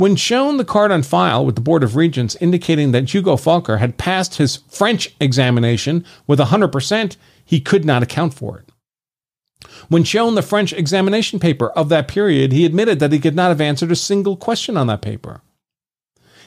[0.00, 3.80] When shown the card on file with the Board of Regents indicating that Hugo Foelker
[3.80, 9.68] had passed his French examination with 100%, he could not account for it.
[9.90, 13.50] When shown the French examination paper of that period, he admitted that he could not
[13.50, 15.42] have answered a single question on that paper.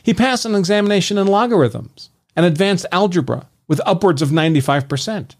[0.02, 5.36] He passed an examination in logarithms and advanced algebra with upwards of 95%.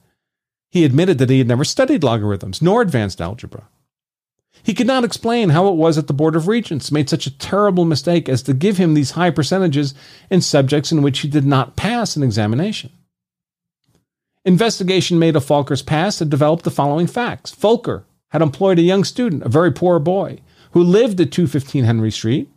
[0.70, 3.70] He admitted that he had never studied logarithms nor advanced algebra.
[4.62, 7.38] He could not explain how it was that the Board of Regents made such a
[7.38, 9.94] terrible mistake as to give him these high percentages
[10.30, 12.90] in subjects in which he did not pass an examination.
[14.46, 17.54] Investigation made of Foelker's past had developed the following facts.
[17.54, 20.40] Falker had employed a young student, a very poor boy,
[20.72, 22.50] who lived at 215 Henry Street,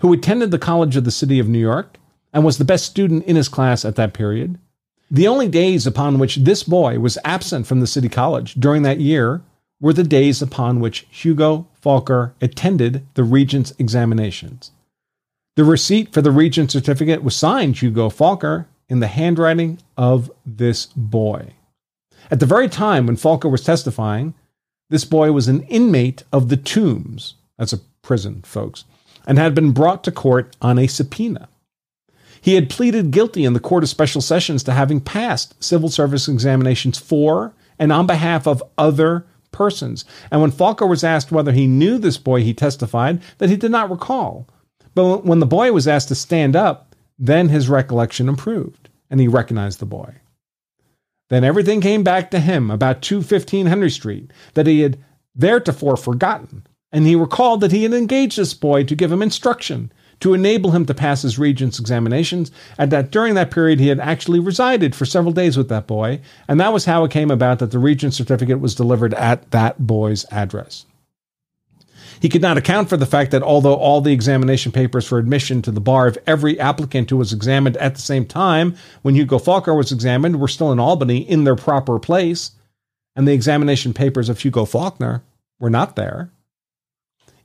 [0.00, 1.98] who attended the College of the City of New York,
[2.32, 4.58] and was the best student in his class at that period,
[5.10, 9.00] the only days upon which this boy was absent from the City College during that
[9.00, 9.42] year
[9.82, 14.70] were the days upon which Hugo Foelker attended the Regent's examinations.
[15.56, 20.86] The receipt for the Regent's certificate was signed Hugo Foelker in the handwriting of this
[20.96, 21.52] boy.
[22.30, 24.34] At the very time when Foelker was testifying,
[24.88, 28.84] this boy was an inmate of the Tombs, that's a prison, folks,
[29.26, 31.48] and had been brought to court on a subpoena.
[32.40, 36.28] He had pleaded guilty in the Court of Special Sessions to having passed civil service
[36.28, 40.04] examinations for and on behalf of other persons.
[40.30, 43.70] And when Foelker was asked whether he knew this boy, he testified that he did
[43.70, 44.48] not recall.
[44.94, 49.28] But when the boy was asked to stand up, then his recollection improved and he
[49.28, 50.16] recognized the boy.
[51.28, 54.98] Then everything came back to him about 215 Henry Street that he had
[55.38, 59.92] theretofore forgotten, and he recalled that he had engaged this boy to give him instruction
[60.22, 64.00] to enable him to pass his regent's examinations, and that during that period he had
[64.00, 67.58] actually resided for several days with that boy, and that was how it came about
[67.58, 70.86] that the regent's certificate was delivered at that boy's address.
[72.20, 75.60] He could not account for the fact that although all the examination papers for admission
[75.62, 79.40] to the bar of every applicant who was examined at the same time when Hugo
[79.40, 82.52] Foelker was examined were still in Albany in their proper place,
[83.16, 85.22] and the examination papers of Hugo Foelker
[85.58, 86.30] were not there,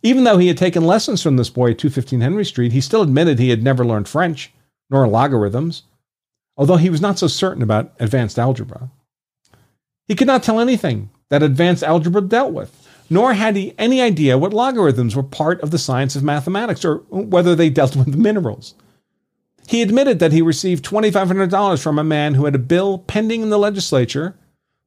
[0.08, 3.01] even though he had taken lessons from this boy at 215 Henry Street, he still
[3.01, 4.53] admitted he had never learned French,
[4.89, 5.84] nor logarithms,
[6.55, 8.89] although he was not so certain about advanced algebra.
[10.08, 14.38] He could not tell anything that advanced algebra dealt with, nor had he any idea
[14.38, 18.76] what logarithms were part of the science of mathematics or whether they dealt with minerals.
[19.68, 23.49] He admitted that he received $2,500 from a man who had a bill pending in
[23.49, 24.38] the legislature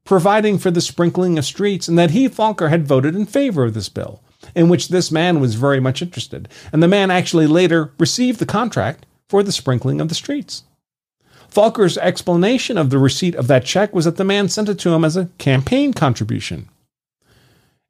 [0.07, 3.75] providing for the sprinkling of streets, and that he, Foelker, had voted in favor of
[3.75, 4.23] this bill
[4.55, 6.49] in which this man was very much interested.
[6.73, 10.65] And the man actually later received the contract for the sprinkling of the streets.
[11.49, 14.91] Foelker's explanation of the receipt of that check was that the man sent it to
[14.91, 16.69] him as a campaign contribution.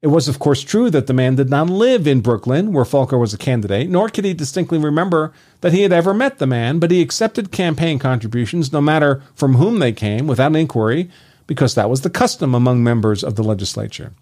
[0.01, 3.19] It was, of course, true that the man did not live in Brooklyn, where Faulkner
[3.19, 5.31] was a candidate, nor could he distinctly remember
[5.61, 9.55] that he had ever met the man, but he accepted campaign contributions, no matter from
[9.55, 11.11] whom they came, without inquiry,
[11.45, 14.13] because that was the custom among members of the legislature.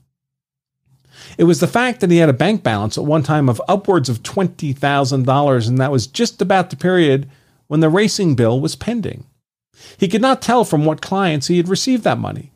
[1.37, 4.09] It was the fact that he had a bank balance at one time of upwards
[4.09, 7.29] of $20,000, and that was just about the period
[7.67, 9.25] when the racing bill was pending.
[9.97, 12.51] He could not tell from what clients he had received that money,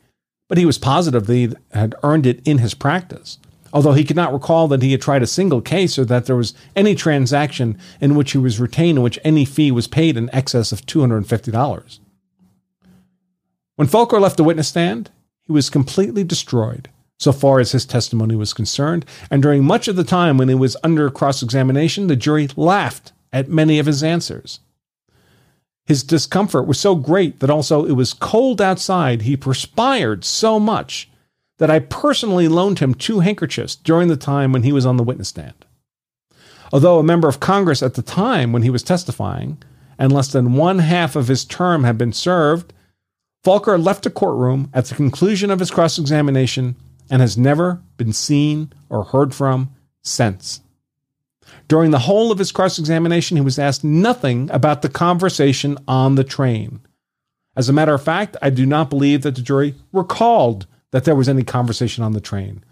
[0.50, 3.38] but he was positive that he had earned it in his practice,
[3.72, 6.36] although he could not recall that he had tried a single case or that there
[6.36, 10.30] was any transaction in which he was retained in which any fee was paid in
[10.34, 12.00] excess of $250.
[13.76, 15.10] When Foelker left the witness stand,
[15.42, 16.90] he was completely destroyed
[17.20, 20.56] so far as his testimony was concerned, and during much of the time when he
[20.56, 24.60] was under cross examination, the jury laughed at many of his answers.
[25.86, 31.10] His discomfort was so great that also it was cold outside, he perspired so much
[31.60, 35.04] that I personally loaned him two handkerchiefs during the time when he was on the
[35.04, 35.66] witness stand.
[36.72, 39.62] Although a member of Congress at the time when he was testifying,
[40.00, 42.74] and less than one half of his term had been served,
[43.46, 46.76] Foelker left the courtroom at the conclusion of his cross examination
[47.10, 50.62] and has never been seen or heard from since.
[51.68, 56.16] During the whole of his cross examination, he was asked nothing about the conversation on
[56.16, 56.82] the train.
[57.56, 61.16] As a matter of fact, I do not believe that the jury recalled that there
[61.16, 62.64] was any conversation on the train.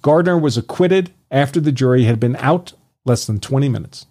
[0.00, 2.72] Gardner was acquitted after the jury had been out
[3.04, 4.06] less than 20 minutes.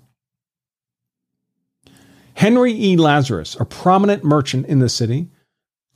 [2.35, 2.95] Henry E.
[2.95, 5.27] Lazarus, a prominent merchant in the city,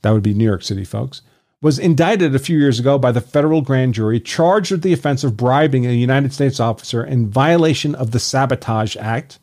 [0.02, 1.22] that would be New York City, folks,
[1.62, 5.24] was indicted a few years ago by the federal grand jury, charged with the offense
[5.24, 9.38] of bribing a United States officer in violation of the Sabotage Act,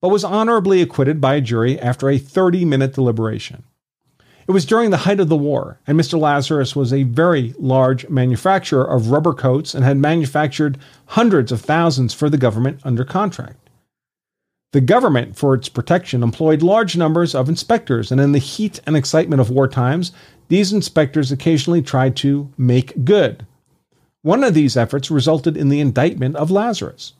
[0.00, 3.64] but was honorably acquitted by a jury after a 30 minute deliberation.
[4.46, 6.18] It was during the height of the war, and Mr.
[6.18, 12.12] Lazarus was a very large manufacturer of rubber coats and had manufactured hundreds of thousands
[12.12, 13.64] for the government under contract.
[14.72, 18.96] The government, for its protection, employed large numbers of inspectors, and in the heat and
[18.96, 20.10] excitement of war times,
[20.48, 23.46] these inspectors occasionally tried to make good.
[24.22, 27.14] One of these efforts resulted in the indictment of Lazarus.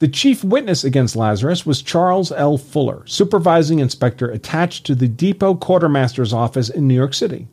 [0.00, 2.58] The chief witness against Lazarus was Charles L.
[2.58, 7.46] Fuller, supervising inspector attached to the depot quartermaster's office in New York City.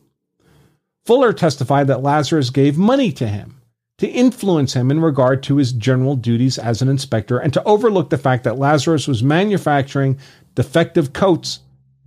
[1.05, 3.62] Fuller testified that Lazarus gave money to him
[3.99, 8.09] to influence him in regard to his general duties as an inspector and to overlook
[8.09, 10.18] the fact that Lazarus was manufacturing
[10.55, 11.59] defective coats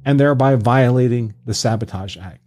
[0.04, 2.43] and thereby violating the Sabotage Act.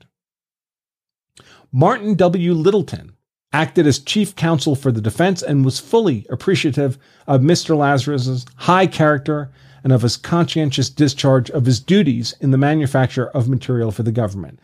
[1.73, 2.53] Martin W.
[2.53, 3.13] Littleton
[3.51, 6.97] acted as chief counsel for the defense and was fully appreciative
[7.27, 7.75] of Mr.
[7.77, 9.51] Lazarus's high character
[9.83, 14.11] and of his conscientious discharge of his duties in the manufacture of material for the
[14.11, 14.59] government.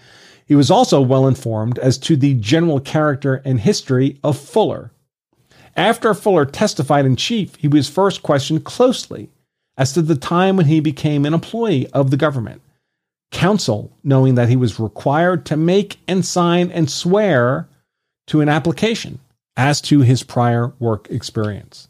[0.45, 4.91] He was also well informed as to the general character and history of Fuller.
[5.75, 9.29] After Fuller testified in chief, he was first questioned closely
[9.77, 12.61] as to the time when he became an employee of the government.
[13.33, 17.67] Counsel, knowing that he was required to make and sign and swear
[18.27, 19.19] to an application
[19.57, 21.87] as to his prior work experience.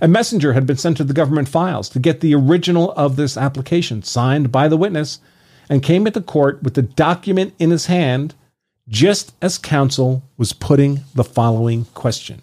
[0.00, 3.36] A messenger had been sent to the government files to get the original of this
[3.36, 5.20] application signed by the witness
[5.68, 8.34] and came into court with the document in his hand
[8.88, 12.42] just as counsel was putting the following question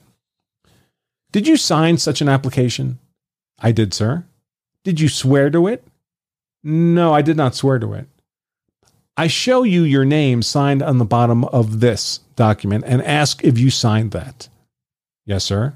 [1.31, 2.99] Did you sign such an application?
[3.59, 4.25] I did, sir.
[4.83, 5.83] Did you swear to it?
[6.63, 8.07] No, I did not swear to it.
[9.19, 13.57] I show you your name signed on the bottom of this document and ask if
[13.57, 14.47] you signed that.
[15.25, 15.75] Yes, sir.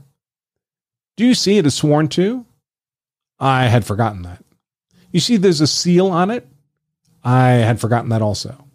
[1.17, 2.45] Do you see it is sworn to?
[3.39, 4.45] I had forgotten that.
[5.11, 6.47] You see, there's a seal on it?
[7.23, 8.65] I had forgotten that also.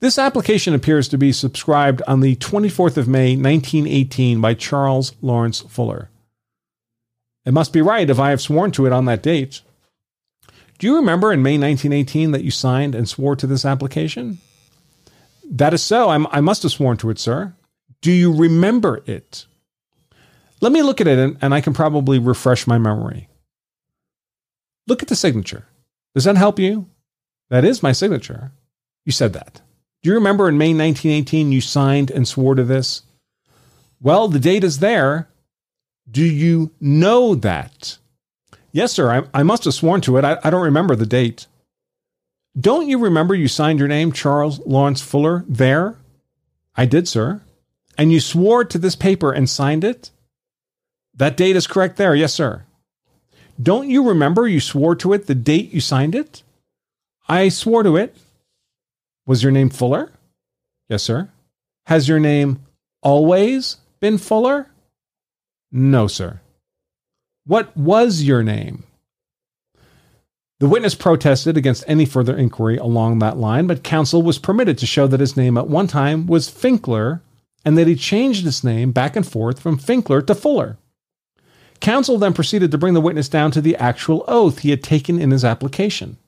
[0.00, 5.60] This application appears to be subscribed on the 24th of May, 1918, by Charles Lawrence
[5.60, 6.08] Fuller.
[7.44, 9.62] It must be right if I have sworn to it on that date.
[10.78, 14.38] Do you remember in May 1918 that you signed and swore to this application?
[15.50, 16.10] That is so.
[16.10, 17.54] I'm, i must have sworn to it, sir.
[18.00, 19.46] Do you remember it?
[20.60, 23.28] Let me look at it and, and I can probably refresh my memory.
[24.86, 25.66] Look at the signature.
[26.14, 26.88] Does that help you?
[27.50, 28.52] That is my signature.
[29.04, 29.60] You said that.
[30.02, 33.02] Do you remember in May 1918 you signed and swore to this?
[34.00, 35.28] Well, the date is there.
[36.08, 37.98] Do you know that?
[38.72, 39.10] Yes, sir.
[39.10, 40.24] I, I must have sworn to it.
[40.24, 41.46] I, I don't remember the date.
[42.58, 45.96] Don't you remember you signed your name, Charles Lawrence Fuller, there?
[46.76, 47.40] I did, sir.
[47.96, 50.10] And you swore to this paper and signed it?
[51.14, 52.14] That date is correct there.
[52.14, 52.64] Yes, sir.
[53.60, 56.42] Don't you remember you swore to it the date you signed it?
[57.28, 58.16] I swore to it.
[59.26, 60.12] Was your name Fuller?
[60.88, 61.28] Yes, sir.
[61.86, 62.60] Has your name
[63.02, 64.70] always been Fuller?
[65.72, 66.40] No, sir.
[67.48, 68.84] What was your name?
[70.60, 74.86] The witness protested against any further inquiry along that line, but counsel was permitted to
[74.86, 77.22] show that his name at one time was Finkler
[77.64, 80.76] and that he changed his name back and forth from Finkler to Fuller.
[81.80, 85.18] Counsel then proceeded to bring the witness down to the actual oath he had taken
[85.18, 86.18] in his application.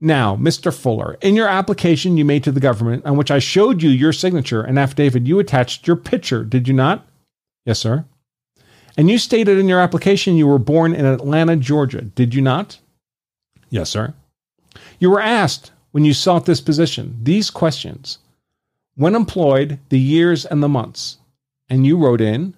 [0.00, 0.72] Now, Mr.
[0.72, 4.12] Fuller, in your application you made to the government, on which I showed you your
[4.12, 7.04] signature and affidavit, you attached your picture, did you not?
[7.66, 8.04] Yes, sir.
[8.96, 12.78] And you stated in your application you were born in Atlanta, Georgia, did you not?
[13.70, 14.14] Yes, sir.
[14.98, 18.18] You were asked when you sought this position these questions
[18.94, 21.18] When employed, the years and the months.
[21.68, 22.54] And you wrote in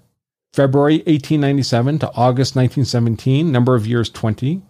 [0.52, 4.62] February 1897 to August 1917, number of years 20.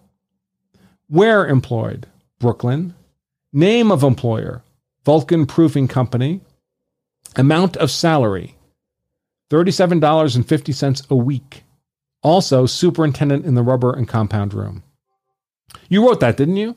[1.07, 2.07] Where employed?
[2.39, 2.93] Brooklyn.
[3.53, 4.63] Name of employer?
[5.03, 6.41] Vulcan Proofing Company.
[7.35, 8.54] Amount of salary?
[9.51, 11.63] $37.50 a week.
[12.23, 14.83] Also, superintendent in the rubber and compound room.
[15.89, 16.75] You wrote that, didn't you?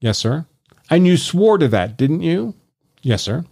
[0.00, 0.46] Yes, sir.
[0.88, 2.54] And you swore to that, didn't you?
[3.02, 3.44] Yes, sir.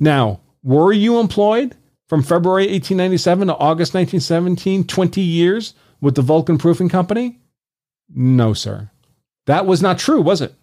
[0.00, 1.76] Now, were you employed
[2.08, 7.38] from February 1897 to August 1917, 20 years with the Vulcan Proofing Company?
[8.08, 8.90] No, sir.
[9.46, 10.54] That was not true, was it?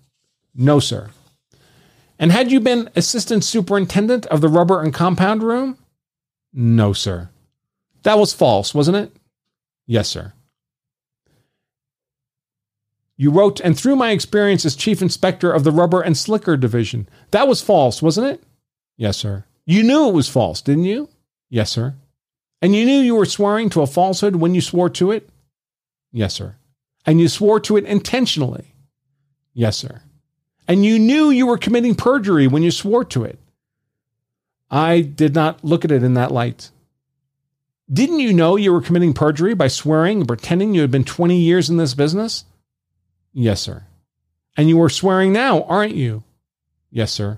[0.56, 1.10] No, sir.
[2.18, 5.78] And had you been assistant superintendent of the rubber and compound room?
[6.58, 7.30] No, sir.
[8.04, 9.16] That was false, wasn't it?
[9.86, 10.32] Yes, sir.
[13.18, 17.10] You wrote, and through my experience as chief inspector of the rubber and slicker division.
[17.32, 18.44] That was false, wasn't it?
[18.98, 19.44] Yes, sir.
[19.66, 21.10] You knew it was false, didn't you?
[21.50, 21.96] Yes, sir.
[22.62, 25.30] And you knew you were swearing to a falsehood when you swore to it?
[26.12, 26.56] Yes, sir.
[27.06, 28.74] And you swore to it intentionally?
[29.54, 30.02] Yes, sir.
[30.68, 33.40] And you knew you were committing perjury when you swore to it?
[34.76, 36.70] I did not look at it in that light.
[37.90, 41.40] Didn't you know you were committing perjury by swearing and pretending you had been 20
[41.40, 42.44] years in this business?
[43.32, 43.86] Yes, sir.
[44.58, 46.24] And you are swearing now, aren't you?
[46.92, 47.38] Yes, sir.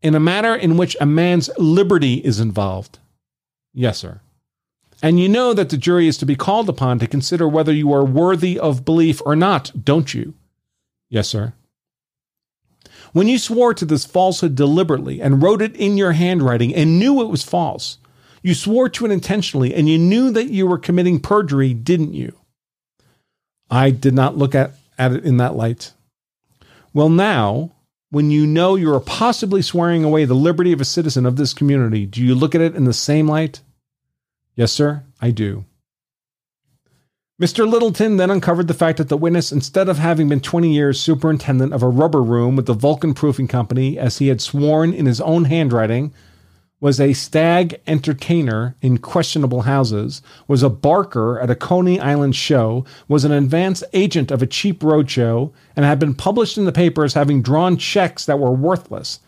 [0.00, 3.00] In a matter in which a man's liberty is involved?
[3.74, 4.22] Yes, sir.
[5.02, 7.92] And you know that the jury is to be called upon to consider whether you
[7.92, 10.32] are worthy of belief or not, don't you?
[11.10, 11.52] Yes, sir.
[13.12, 17.22] When you swore to this falsehood deliberately and wrote it in your handwriting and knew
[17.22, 17.98] it was false,
[18.42, 22.36] you swore to it intentionally and you knew that you were committing perjury, didn't you?
[23.70, 25.92] I did not look at at it in that light.
[26.94, 27.72] Well, now,
[28.10, 31.52] when you know you are possibly swearing away the liberty of a citizen of this
[31.52, 33.60] community, do you look at it in the same light?
[34.54, 35.64] Yes, sir, I do.
[37.40, 37.68] Mr.
[37.68, 41.74] Littleton then uncovered the fact that the witness, instead of having been 20 years superintendent
[41.74, 45.20] of a rubber room with the Vulcan Proofing Company, as he had sworn in his
[45.20, 46.14] own handwriting,
[46.80, 52.86] was a stag entertainer in questionable houses, was a barker at a Coney Island show,
[53.06, 57.12] was an advance agent of a cheap roadshow, and had been published in the papers
[57.12, 59.20] having drawn checks that were worthless.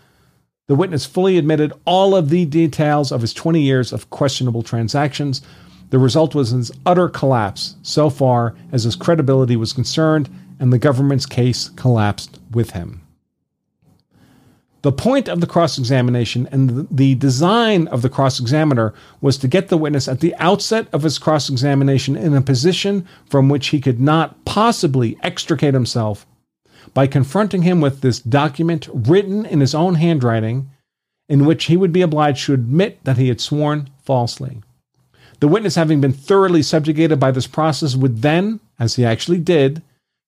[0.66, 5.42] The witness fully admitted all of the details of his 20 years of questionable transactions.
[5.91, 10.28] The result was his utter collapse, so far as his credibility was concerned,
[10.59, 13.03] and the government's case collapsed with him.
[14.82, 19.49] The point of the cross examination and the design of the cross examiner was to
[19.49, 23.68] get the witness at the outset of his cross examination in a position from which
[23.68, 26.26] he could not possibly extricate himself
[26.95, 30.70] by confronting him with this document written in his own handwriting,
[31.28, 34.62] in which he would be obliged to admit that he had sworn falsely.
[35.41, 39.82] The witness, having been thoroughly subjugated by this process, would then, as he actually did,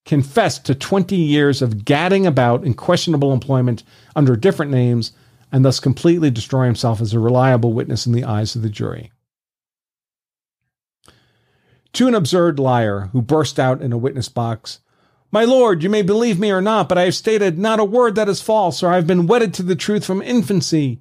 [0.07, 3.83] confess to 20 years of gadding about in questionable employment
[4.15, 5.13] under different names
[5.53, 9.11] and thus completely destroy himself as a reliable witness in the eyes of the jury.
[11.95, 14.79] To an absurd liar who burst out in a witness box,
[15.33, 18.15] My lord, you may believe me or not, but I have stated not a word
[18.15, 21.01] that is false, or I have been wedded to the truth from infancy.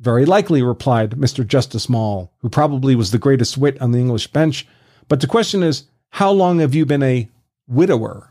[0.00, 1.46] Very likely, replied Mr.
[1.46, 4.66] Justice Maule, who probably was the greatest wit on the English bench.
[5.08, 7.28] But the question is, how long have you been a
[7.68, 8.30] widower.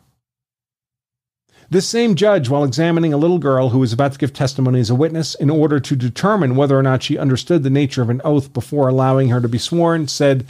[1.69, 4.89] This same judge, while examining a little girl who was about to give testimony as
[4.89, 8.21] a witness in order to determine whether or not she understood the nature of an
[8.23, 10.45] oath before allowing her to be sworn, said,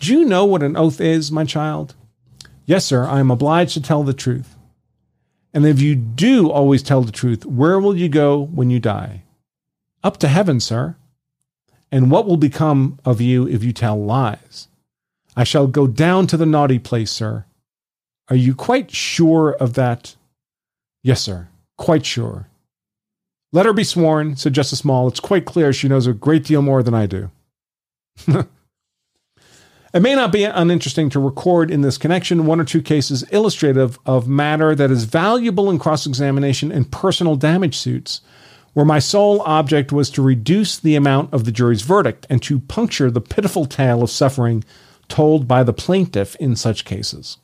[0.00, 1.94] Do you know what an oath is, my child?
[2.64, 4.56] Yes, sir, I am obliged to tell the truth.
[5.52, 9.22] And if you do always tell the truth, where will you go when you die?
[10.06, 10.94] Up to heaven, sir.
[11.90, 14.68] And what will become of you if you tell lies?
[15.36, 17.44] I shall go down to the naughty place, sir.
[18.28, 20.14] Are you quite sure of that?
[21.02, 21.48] Yes, sir.
[21.76, 22.46] Quite sure.
[23.50, 25.08] Let her be sworn, said Justice Maule.
[25.08, 27.32] It's quite clear she knows a great deal more than I do.
[28.28, 28.46] it
[30.00, 34.28] may not be uninteresting to record in this connection one or two cases illustrative of
[34.28, 38.20] matter that is valuable in cross examination and personal damage suits,
[38.76, 42.60] where my sole object was to reduce the amount of the jury's verdict and to
[42.60, 44.62] puncture the pitiful tale of suffering
[45.08, 47.38] told by the plaintiff in such cases.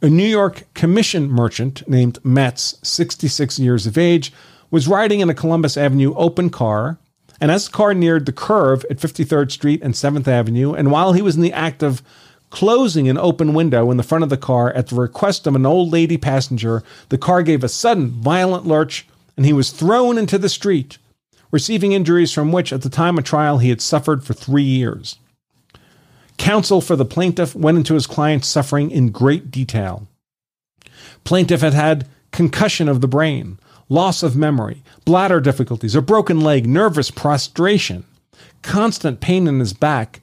[0.00, 4.32] A New York commission merchant named Metz, 66 years of age,
[4.70, 7.00] was riding in a Columbus Avenue open car,
[7.40, 11.12] and as the car neared the curve at 53rd Street and 7th Avenue, and while
[11.12, 12.02] he was in the act of
[12.50, 15.66] closing an open window in the front of the car at the request of an
[15.66, 20.38] old lady passenger, the car gave a sudden, violent lurch, and he was thrown into
[20.38, 20.98] the street,
[21.50, 25.16] receiving injuries from which, at the time of trial, he had suffered for three years.
[26.38, 30.08] Counsel for the plaintiff went into his client's suffering in great detail.
[31.24, 33.58] Plaintiff had had concussion of the brain,
[33.88, 38.04] loss of memory, bladder difficulties, a broken leg, nervous prostration,
[38.62, 40.20] constant pain in his back,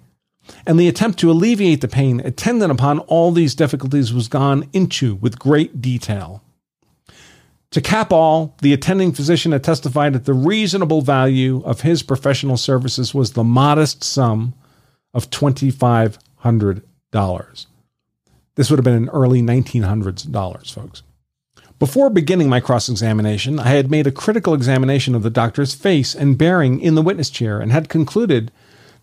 [0.66, 5.16] and the attempt to alleviate the pain attendant upon all these difficulties was gone into
[5.16, 6.42] with great detail.
[7.72, 12.58] To cap all, the attending physician had testified that the reasonable value of his professional
[12.58, 14.56] services was the modest sum
[15.14, 17.66] of $2,500.
[18.56, 21.04] This would have been in early 1900s dollars, folks.
[21.78, 26.14] Before beginning my cross examination, I had made a critical examination of the doctor's face
[26.14, 28.52] and bearing in the witness chair and had concluded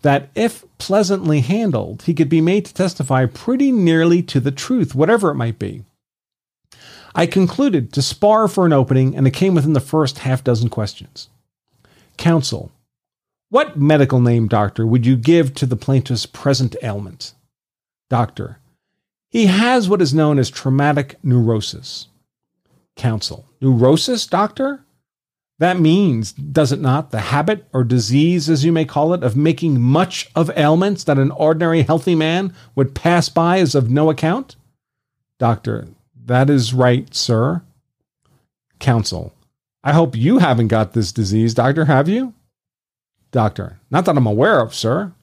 [0.03, 4.93] that if pleasantly handled, he could be made to testify pretty nearly to the truth,
[4.93, 5.85] whatever it might be.
[7.17, 10.69] I concluded to spar for an opening, and it came within the first half dozen
[10.69, 11.29] questions.
[12.15, 12.71] Counsel,
[13.49, 17.33] what medical name, doctor, would you give to the plaintiff's present ailment?
[18.07, 18.59] Doctor,
[19.29, 22.07] he has what is known as traumatic neurosis.
[22.95, 24.83] Counsel, neurosis, doctor?
[25.57, 29.35] That means, does it not, the habit or disease, as you may call it, of
[29.35, 34.11] making much of ailments that an ordinary healthy man would pass by as of no
[34.11, 34.55] account?
[35.39, 35.87] Doctor,
[36.27, 37.63] that is right, sir.
[38.79, 39.33] Counsel,
[39.83, 42.33] I hope you haven't got this disease, doctor, have you?
[43.31, 45.13] Doctor, not that I'm aware of, sir.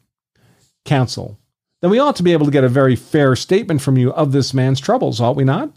[0.84, 1.38] Counsel,
[1.80, 4.32] then we ought to be able to get a very fair statement from you of
[4.32, 5.70] this man's troubles, ought we not?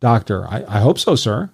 [0.00, 1.50] Doctor, I, I hope so, sir.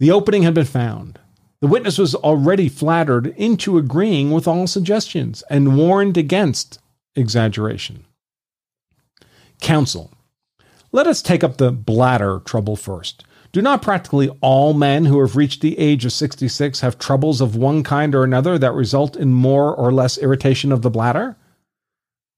[0.00, 1.18] The opening had been found.
[1.60, 6.80] The witness was already flattered into agreeing with all suggestions and warned against
[7.14, 8.04] exaggeration.
[9.60, 10.10] Counsel,
[10.92, 13.24] let us take up the bladder trouble first.
[13.50, 17.56] Do not practically all men who have reached the age of 66 have troubles of
[17.56, 21.36] one kind or another that result in more or less irritation of the bladder?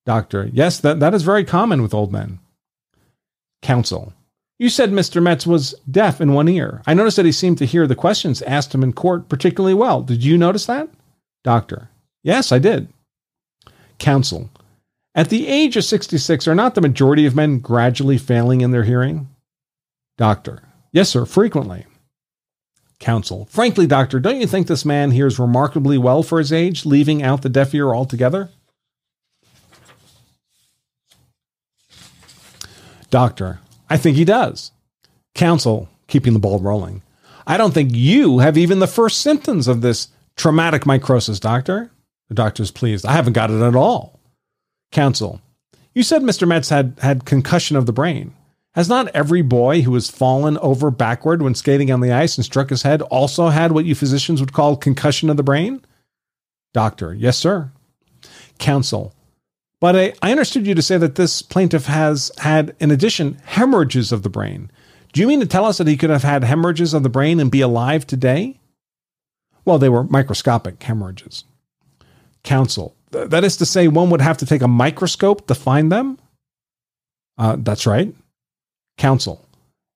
[0.07, 2.41] Doctor, yes, that, that is very common with old men.
[3.63, 4.13] Counsel,
[4.59, 5.23] you said Mr.
[5.23, 6.83] Metz was deaf in one ear.
[6.87, 10.03] I noticed that he seemed to hear the questions asked him in court particularly well.
[10.03, 10.89] Did you notice that?
[11.45, 11.91] Doctor,
[12.23, 12.89] yes, I did.
[13.99, 14.51] Counsel,
[15.15, 18.85] at the age of 66, are not the majority of men gradually failing in their
[18.85, 19.29] hearing?
[20.17, 20.63] Doctor.
[20.93, 21.87] Yes, sir, frequently.
[22.99, 23.47] Counsel.
[23.51, 27.43] Frankly, doctor, don't you think this man hears remarkably well for his age, leaving out
[27.43, 28.51] the deaf ear altogether?
[33.11, 33.61] Doctor.
[33.89, 34.73] I think he does.
[35.35, 37.03] Counsel, keeping the ball rolling.
[37.47, 41.91] I don't think you have even the first symptoms of this traumatic microsis, doctor.
[42.29, 43.05] The doctor's pleased.
[43.05, 44.19] I haven't got it at all.
[44.95, 45.41] Counsel,
[45.93, 46.47] you said Mr.
[46.47, 48.33] Metz had had concussion of the brain.
[48.75, 52.45] Has not every boy who has fallen over backward when skating on the ice and
[52.45, 55.81] struck his head also had what you physicians would call concussion of the brain?
[56.73, 57.71] Doctor, yes, sir.
[58.59, 59.13] Counsel,
[59.81, 64.13] but I, I understood you to say that this plaintiff has had, in addition, hemorrhages
[64.13, 64.71] of the brain.
[65.13, 67.41] Do you mean to tell us that he could have had hemorrhages of the brain
[67.41, 68.61] and be alive today?
[69.65, 71.45] Well, they were microscopic hemorrhages.
[72.45, 76.19] Counsel, that is to say, one would have to take a microscope to find them?
[77.39, 78.15] Uh, that's right.
[78.99, 79.45] Counsel.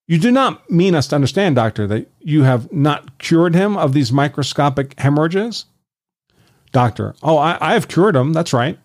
[0.07, 3.93] You do not mean us to understand, doctor, that you have not cured him of
[3.93, 5.67] these microscopic hemorrhages?
[6.73, 7.15] Doctor.
[7.23, 8.33] Oh, I, I have cured him.
[8.33, 8.79] That's right.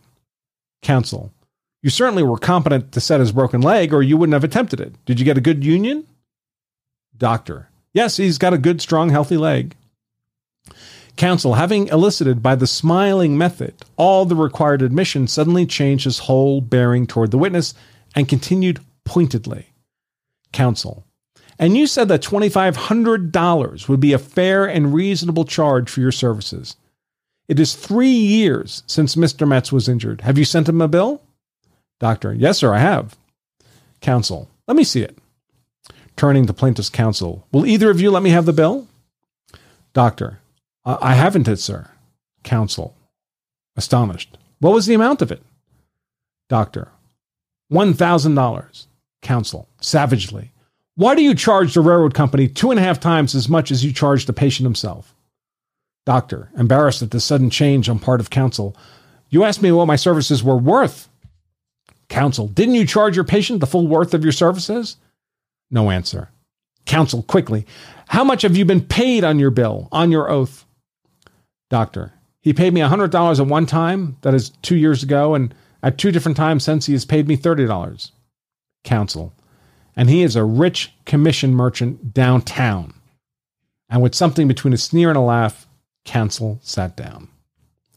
[0.82, 1.32] Counsel.
[1.82, 4.96] You certainly were competent to set his broken leg, or you wouldn't have attempted it.
[5.06, 6.06] Did you get a good union?
[7.18, 7.70] Doctor.
[7.94, 9.76] Yes, he's got a good, strong, healthy leg.
[11.16, 16.60] Counsel, having elicited by the smiling method all the required admission, suddenly changed his whole
[16.60, 17.74] bearing toward the witness
[18.16, 19.68] and continued pointedly.
[20.52, 21.06] Counsel,
[21.60, 26.76] and you said that $2,500 would be a fair and reasonable charge for your services.
[27.48, 29.48] It is three years since Mr.
[29.48, 30.22] Metz was injured.
[30.22, 31.22] Have you sent him a bill?
[32.00, 33.16] Doctor, yes, sir, I have.
[34.02, 35.18] Counsel, let me see it.
[36.16, 38.88] Turning to plaintiff's counsel, will either of you let me have the bill?
[39.94, 40.40] Doctor,
[40.86, 41.90] Uh, I haven't it, sir.
[42.44, 42.96] Counsel,
[43.76, 44.38] astonished.
[44.60, 45.42] What was the amount of it?
[46.50, 46.90] Doctor,
[47.72, 48.88] $1,000.
[49.22, 50.52] Counsel, savagely.
[50.96, 53.84] Why do you charge the railroad company two and a half times as much as
[53.84, 55.16] you charge the patient himself?
[56.06, 58.76] Doctor, embarrassed at this sudden change on part of counsel.
[59.30, 61.08] You asked me what my services were worth.
[62.10, 64.98] Counsel, didn't you charge your patient the full worth of your services?
[65.72, 66.30] No answer.
[66.86, 67.66] Counsel, quickly.
[68.08, 70.63] How much have you been paid on your bill, on your oath?
[71.70, 72.14] Doctor.
[72.42, 76.12] He paid me $100 at one time, that is two years ago, and at two
[76.12, 78.12] different times since he has paid me $30.
[78.84, 79.34] Counsel.
[79.96, 82.94] And he is a rich commission merchant downtown.
[83.90, 85.68] And with something between a sneer and a laugh,
[86.04, 87.30] Counsel sat down.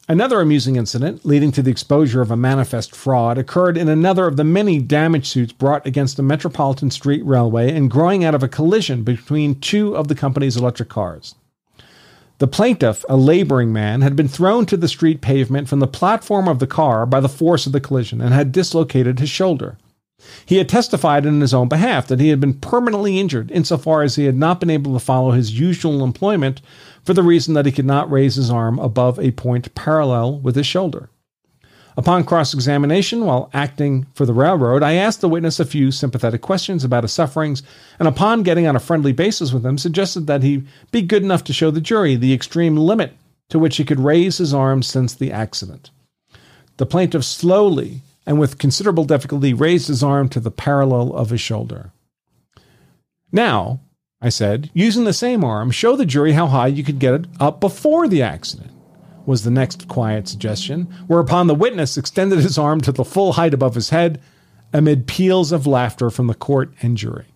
[0.09, 4.37] Another amusing incident leading to the exposure of a manifest fraud occurred in another of
[4.37, 8.49] the many damage suits brought against the Metropolitan Street Railway and growing out of a
[8.49, 11.35] collision between two of the company's electric cars.
[12.39, 16.49] The plaintiff, a laboring man, had been thrown to the street pavement from the platform
[16.49, 19.79] of the car by the force of the collision and had dislocated his shoulder.
[20.45, 24.17] He had testified in his own behalf that he had been permanently injured insofar as
[24.17, 26.61] he had not been able to follow his usual employment
[27.05, 30.57] for the reason that he could not raise his arm above a point parallel with
[30.57, 31.09] his shoulder.
[31.99, 36.43] Upon cross examination, while acting for the railroad, I asked the witness a few sympathetic
[36.43, 37.63] questions about his sufferings,
[37.99, 41.43] and upon getting on a friendly basis with him, suggested that he be good enough
[41.45, 43.15] to show the jury the extreme limit
[43.49, 45.91] to which he could raise his arm since the accident.
[46.77, 51.41] The plaintiff slowly and with considerable difficulty raised his arm to the parallel of his
[51.41, 51.93] shoulder.
[53.33, 53.81] Now,
[54.21, 57.25] I said, using the same arm, show the jury how high you could get it
[57.41, 58.76] up before the accident
[59.27, 63.53] was the next quiet suggestion, whereupon the witness extended his arm to the full height
[63.53, 64.21] above his head
[64.73, 67.27] amid peals of laughter from the court and jury.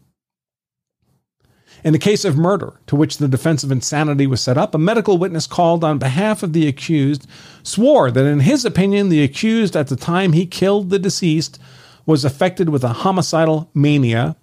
[1.82, 4.78] In the case of murder, to which the defense of insanity was set up, a
[4.78, 7.26] medical witness called on behalf of the accused
[7.62, 11.59] swore that, in his opinion, the accused at the time he killed the deceased
[12.05, 14.36] was affected with a homicidal mania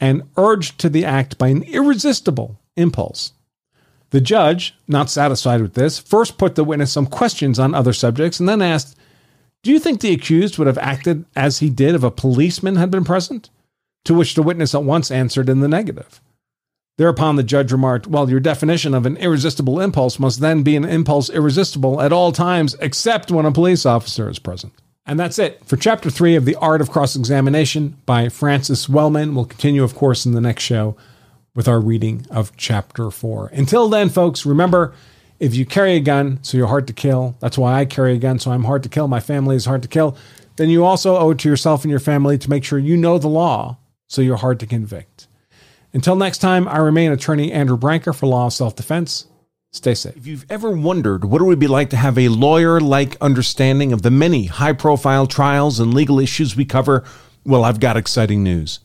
[0.00, 3.32] and urged to the act by an irresistible impulse.
[4.10, 8.40] The judge, not satisfied with this, first put the witness some questions on other subjects
[8.40, 8.96] and then asked,
[9.62, 12.90] Do you think the accused would have acted as he did if a policeman had
[12.90, 13.50] been present?
[14.04, 16.22] To which the witness at once answered in the negative.
[16.96, 20.84] Thereupon the judge remarked, Well, your definition of an irresistible impulse must then be an
[20.84, 24.72] impulse irresistible at all times except when a police officer is present.
[25.04, 29.34] And that's it for chapter three of The Art of Cross Examination by Francis Wellman.
[29.34, 30.96] We'll continue, of course, in the next show
[31.58, 33.48] with our reading of chapter 4.
[33.48, 34.94] Until then, folks, remember
[35.40, 38.18] if you carry a gun, so you're hard to kill, that's why I carry a
[38.18, 40.16] gun, so I'm hard to kill, my family is hard to kill,
[40.54, 43.18] then you also owe it to yourself and your family to make sure you know
[43.18, 45.26] the law, so you're hard to convict.
[45.92, 49.26] Until next time, I remain attorney Andrew Branca for Law of Self Defense.
[49.72, 50.16] Stay safe.
[50.16, 53.92] If you've ever wondered what it would be like to have a lawyer like understanding
[53.92, 57.02] of the many high profile trials and legal issues we cover,
[57.44, 58.78] well, I've got exciting news.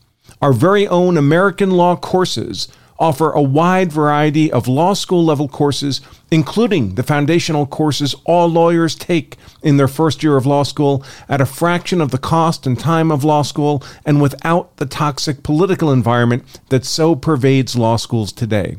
[0.44, 2.68] Our very own American law courses
[2.98, 8.94] offer a wide variety of law school level courses, including the foundational courses all lawyers
[8.94, 12.78] take in their first year of law school at a fraction of the cost and
[12.78, 18.30] time of law school and without the toxic political environment that so pervades law schools
[18.30, 18.76] today.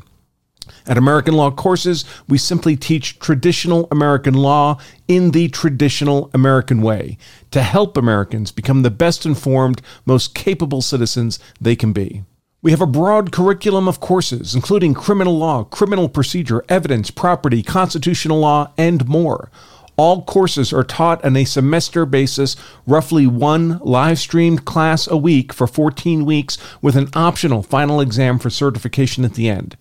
[0.88, 7.18] At American Law Courses, we simply teach traditional American law in the traditional American way
[7.52, 12.24] to help Americans become the best informed, most capable citizens they can be.
[12.62, 18.40] We have a broad curriculum of courses, including criminal law, criminal procedure, evidence, property, constitutional
[18.40, 19.52] law, and more.
[19.98, 22.56] All courses are taught on a semester basis,
[22.86, 28.40] roughly one live streamed class a week for 14 weeks, with an optional final exam
[28.40, 29.78] for certification at the end.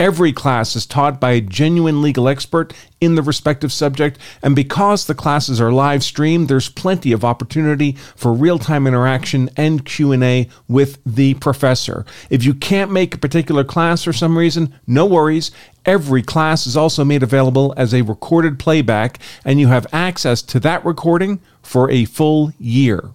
[0.00, 5.04] Every class is taught by a genuine legal expert in the respective subject, and because
[5.04, 11.00] the classes are live streamed, there's plenty of opportunity for real-time interaction and Q&A with
[11.04, 12.06] the professor.
[12.30, 15.50] If you can't make a particular class for some reason, no worries.
[15.84, 20.60] Every class is also made available as a recorded playback, and you have access to
[20.60, 23.10] that recording for a full year.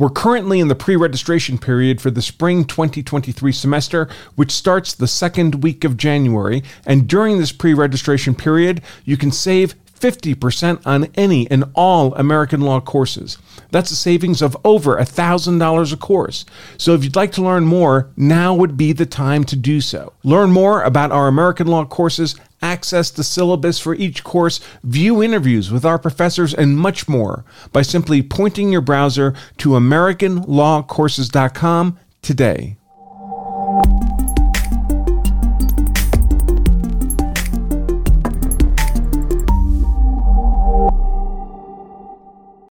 [0.00, 5.06] We're currently in the pre registration period for the spring 2023 semester, which starts the
[5.06, 6.62] second week of January.
[6.86, 12.62] And during this pre registration period, you can save 50% on any and all American
[12.62, 13.36] law courses.
[13.72, 16.46] That's a savings of over $1,000 a course.
[16.78, 20.14] So if you'd like to learn more, now would be the time to do so.
[20.24, 25.70] Learn more about our American law courses, access the syllabus for each course, view interviews
[25.70, 32.76] with our professors, and much more by simply pointing your browser to AmericanLawCourses.com today.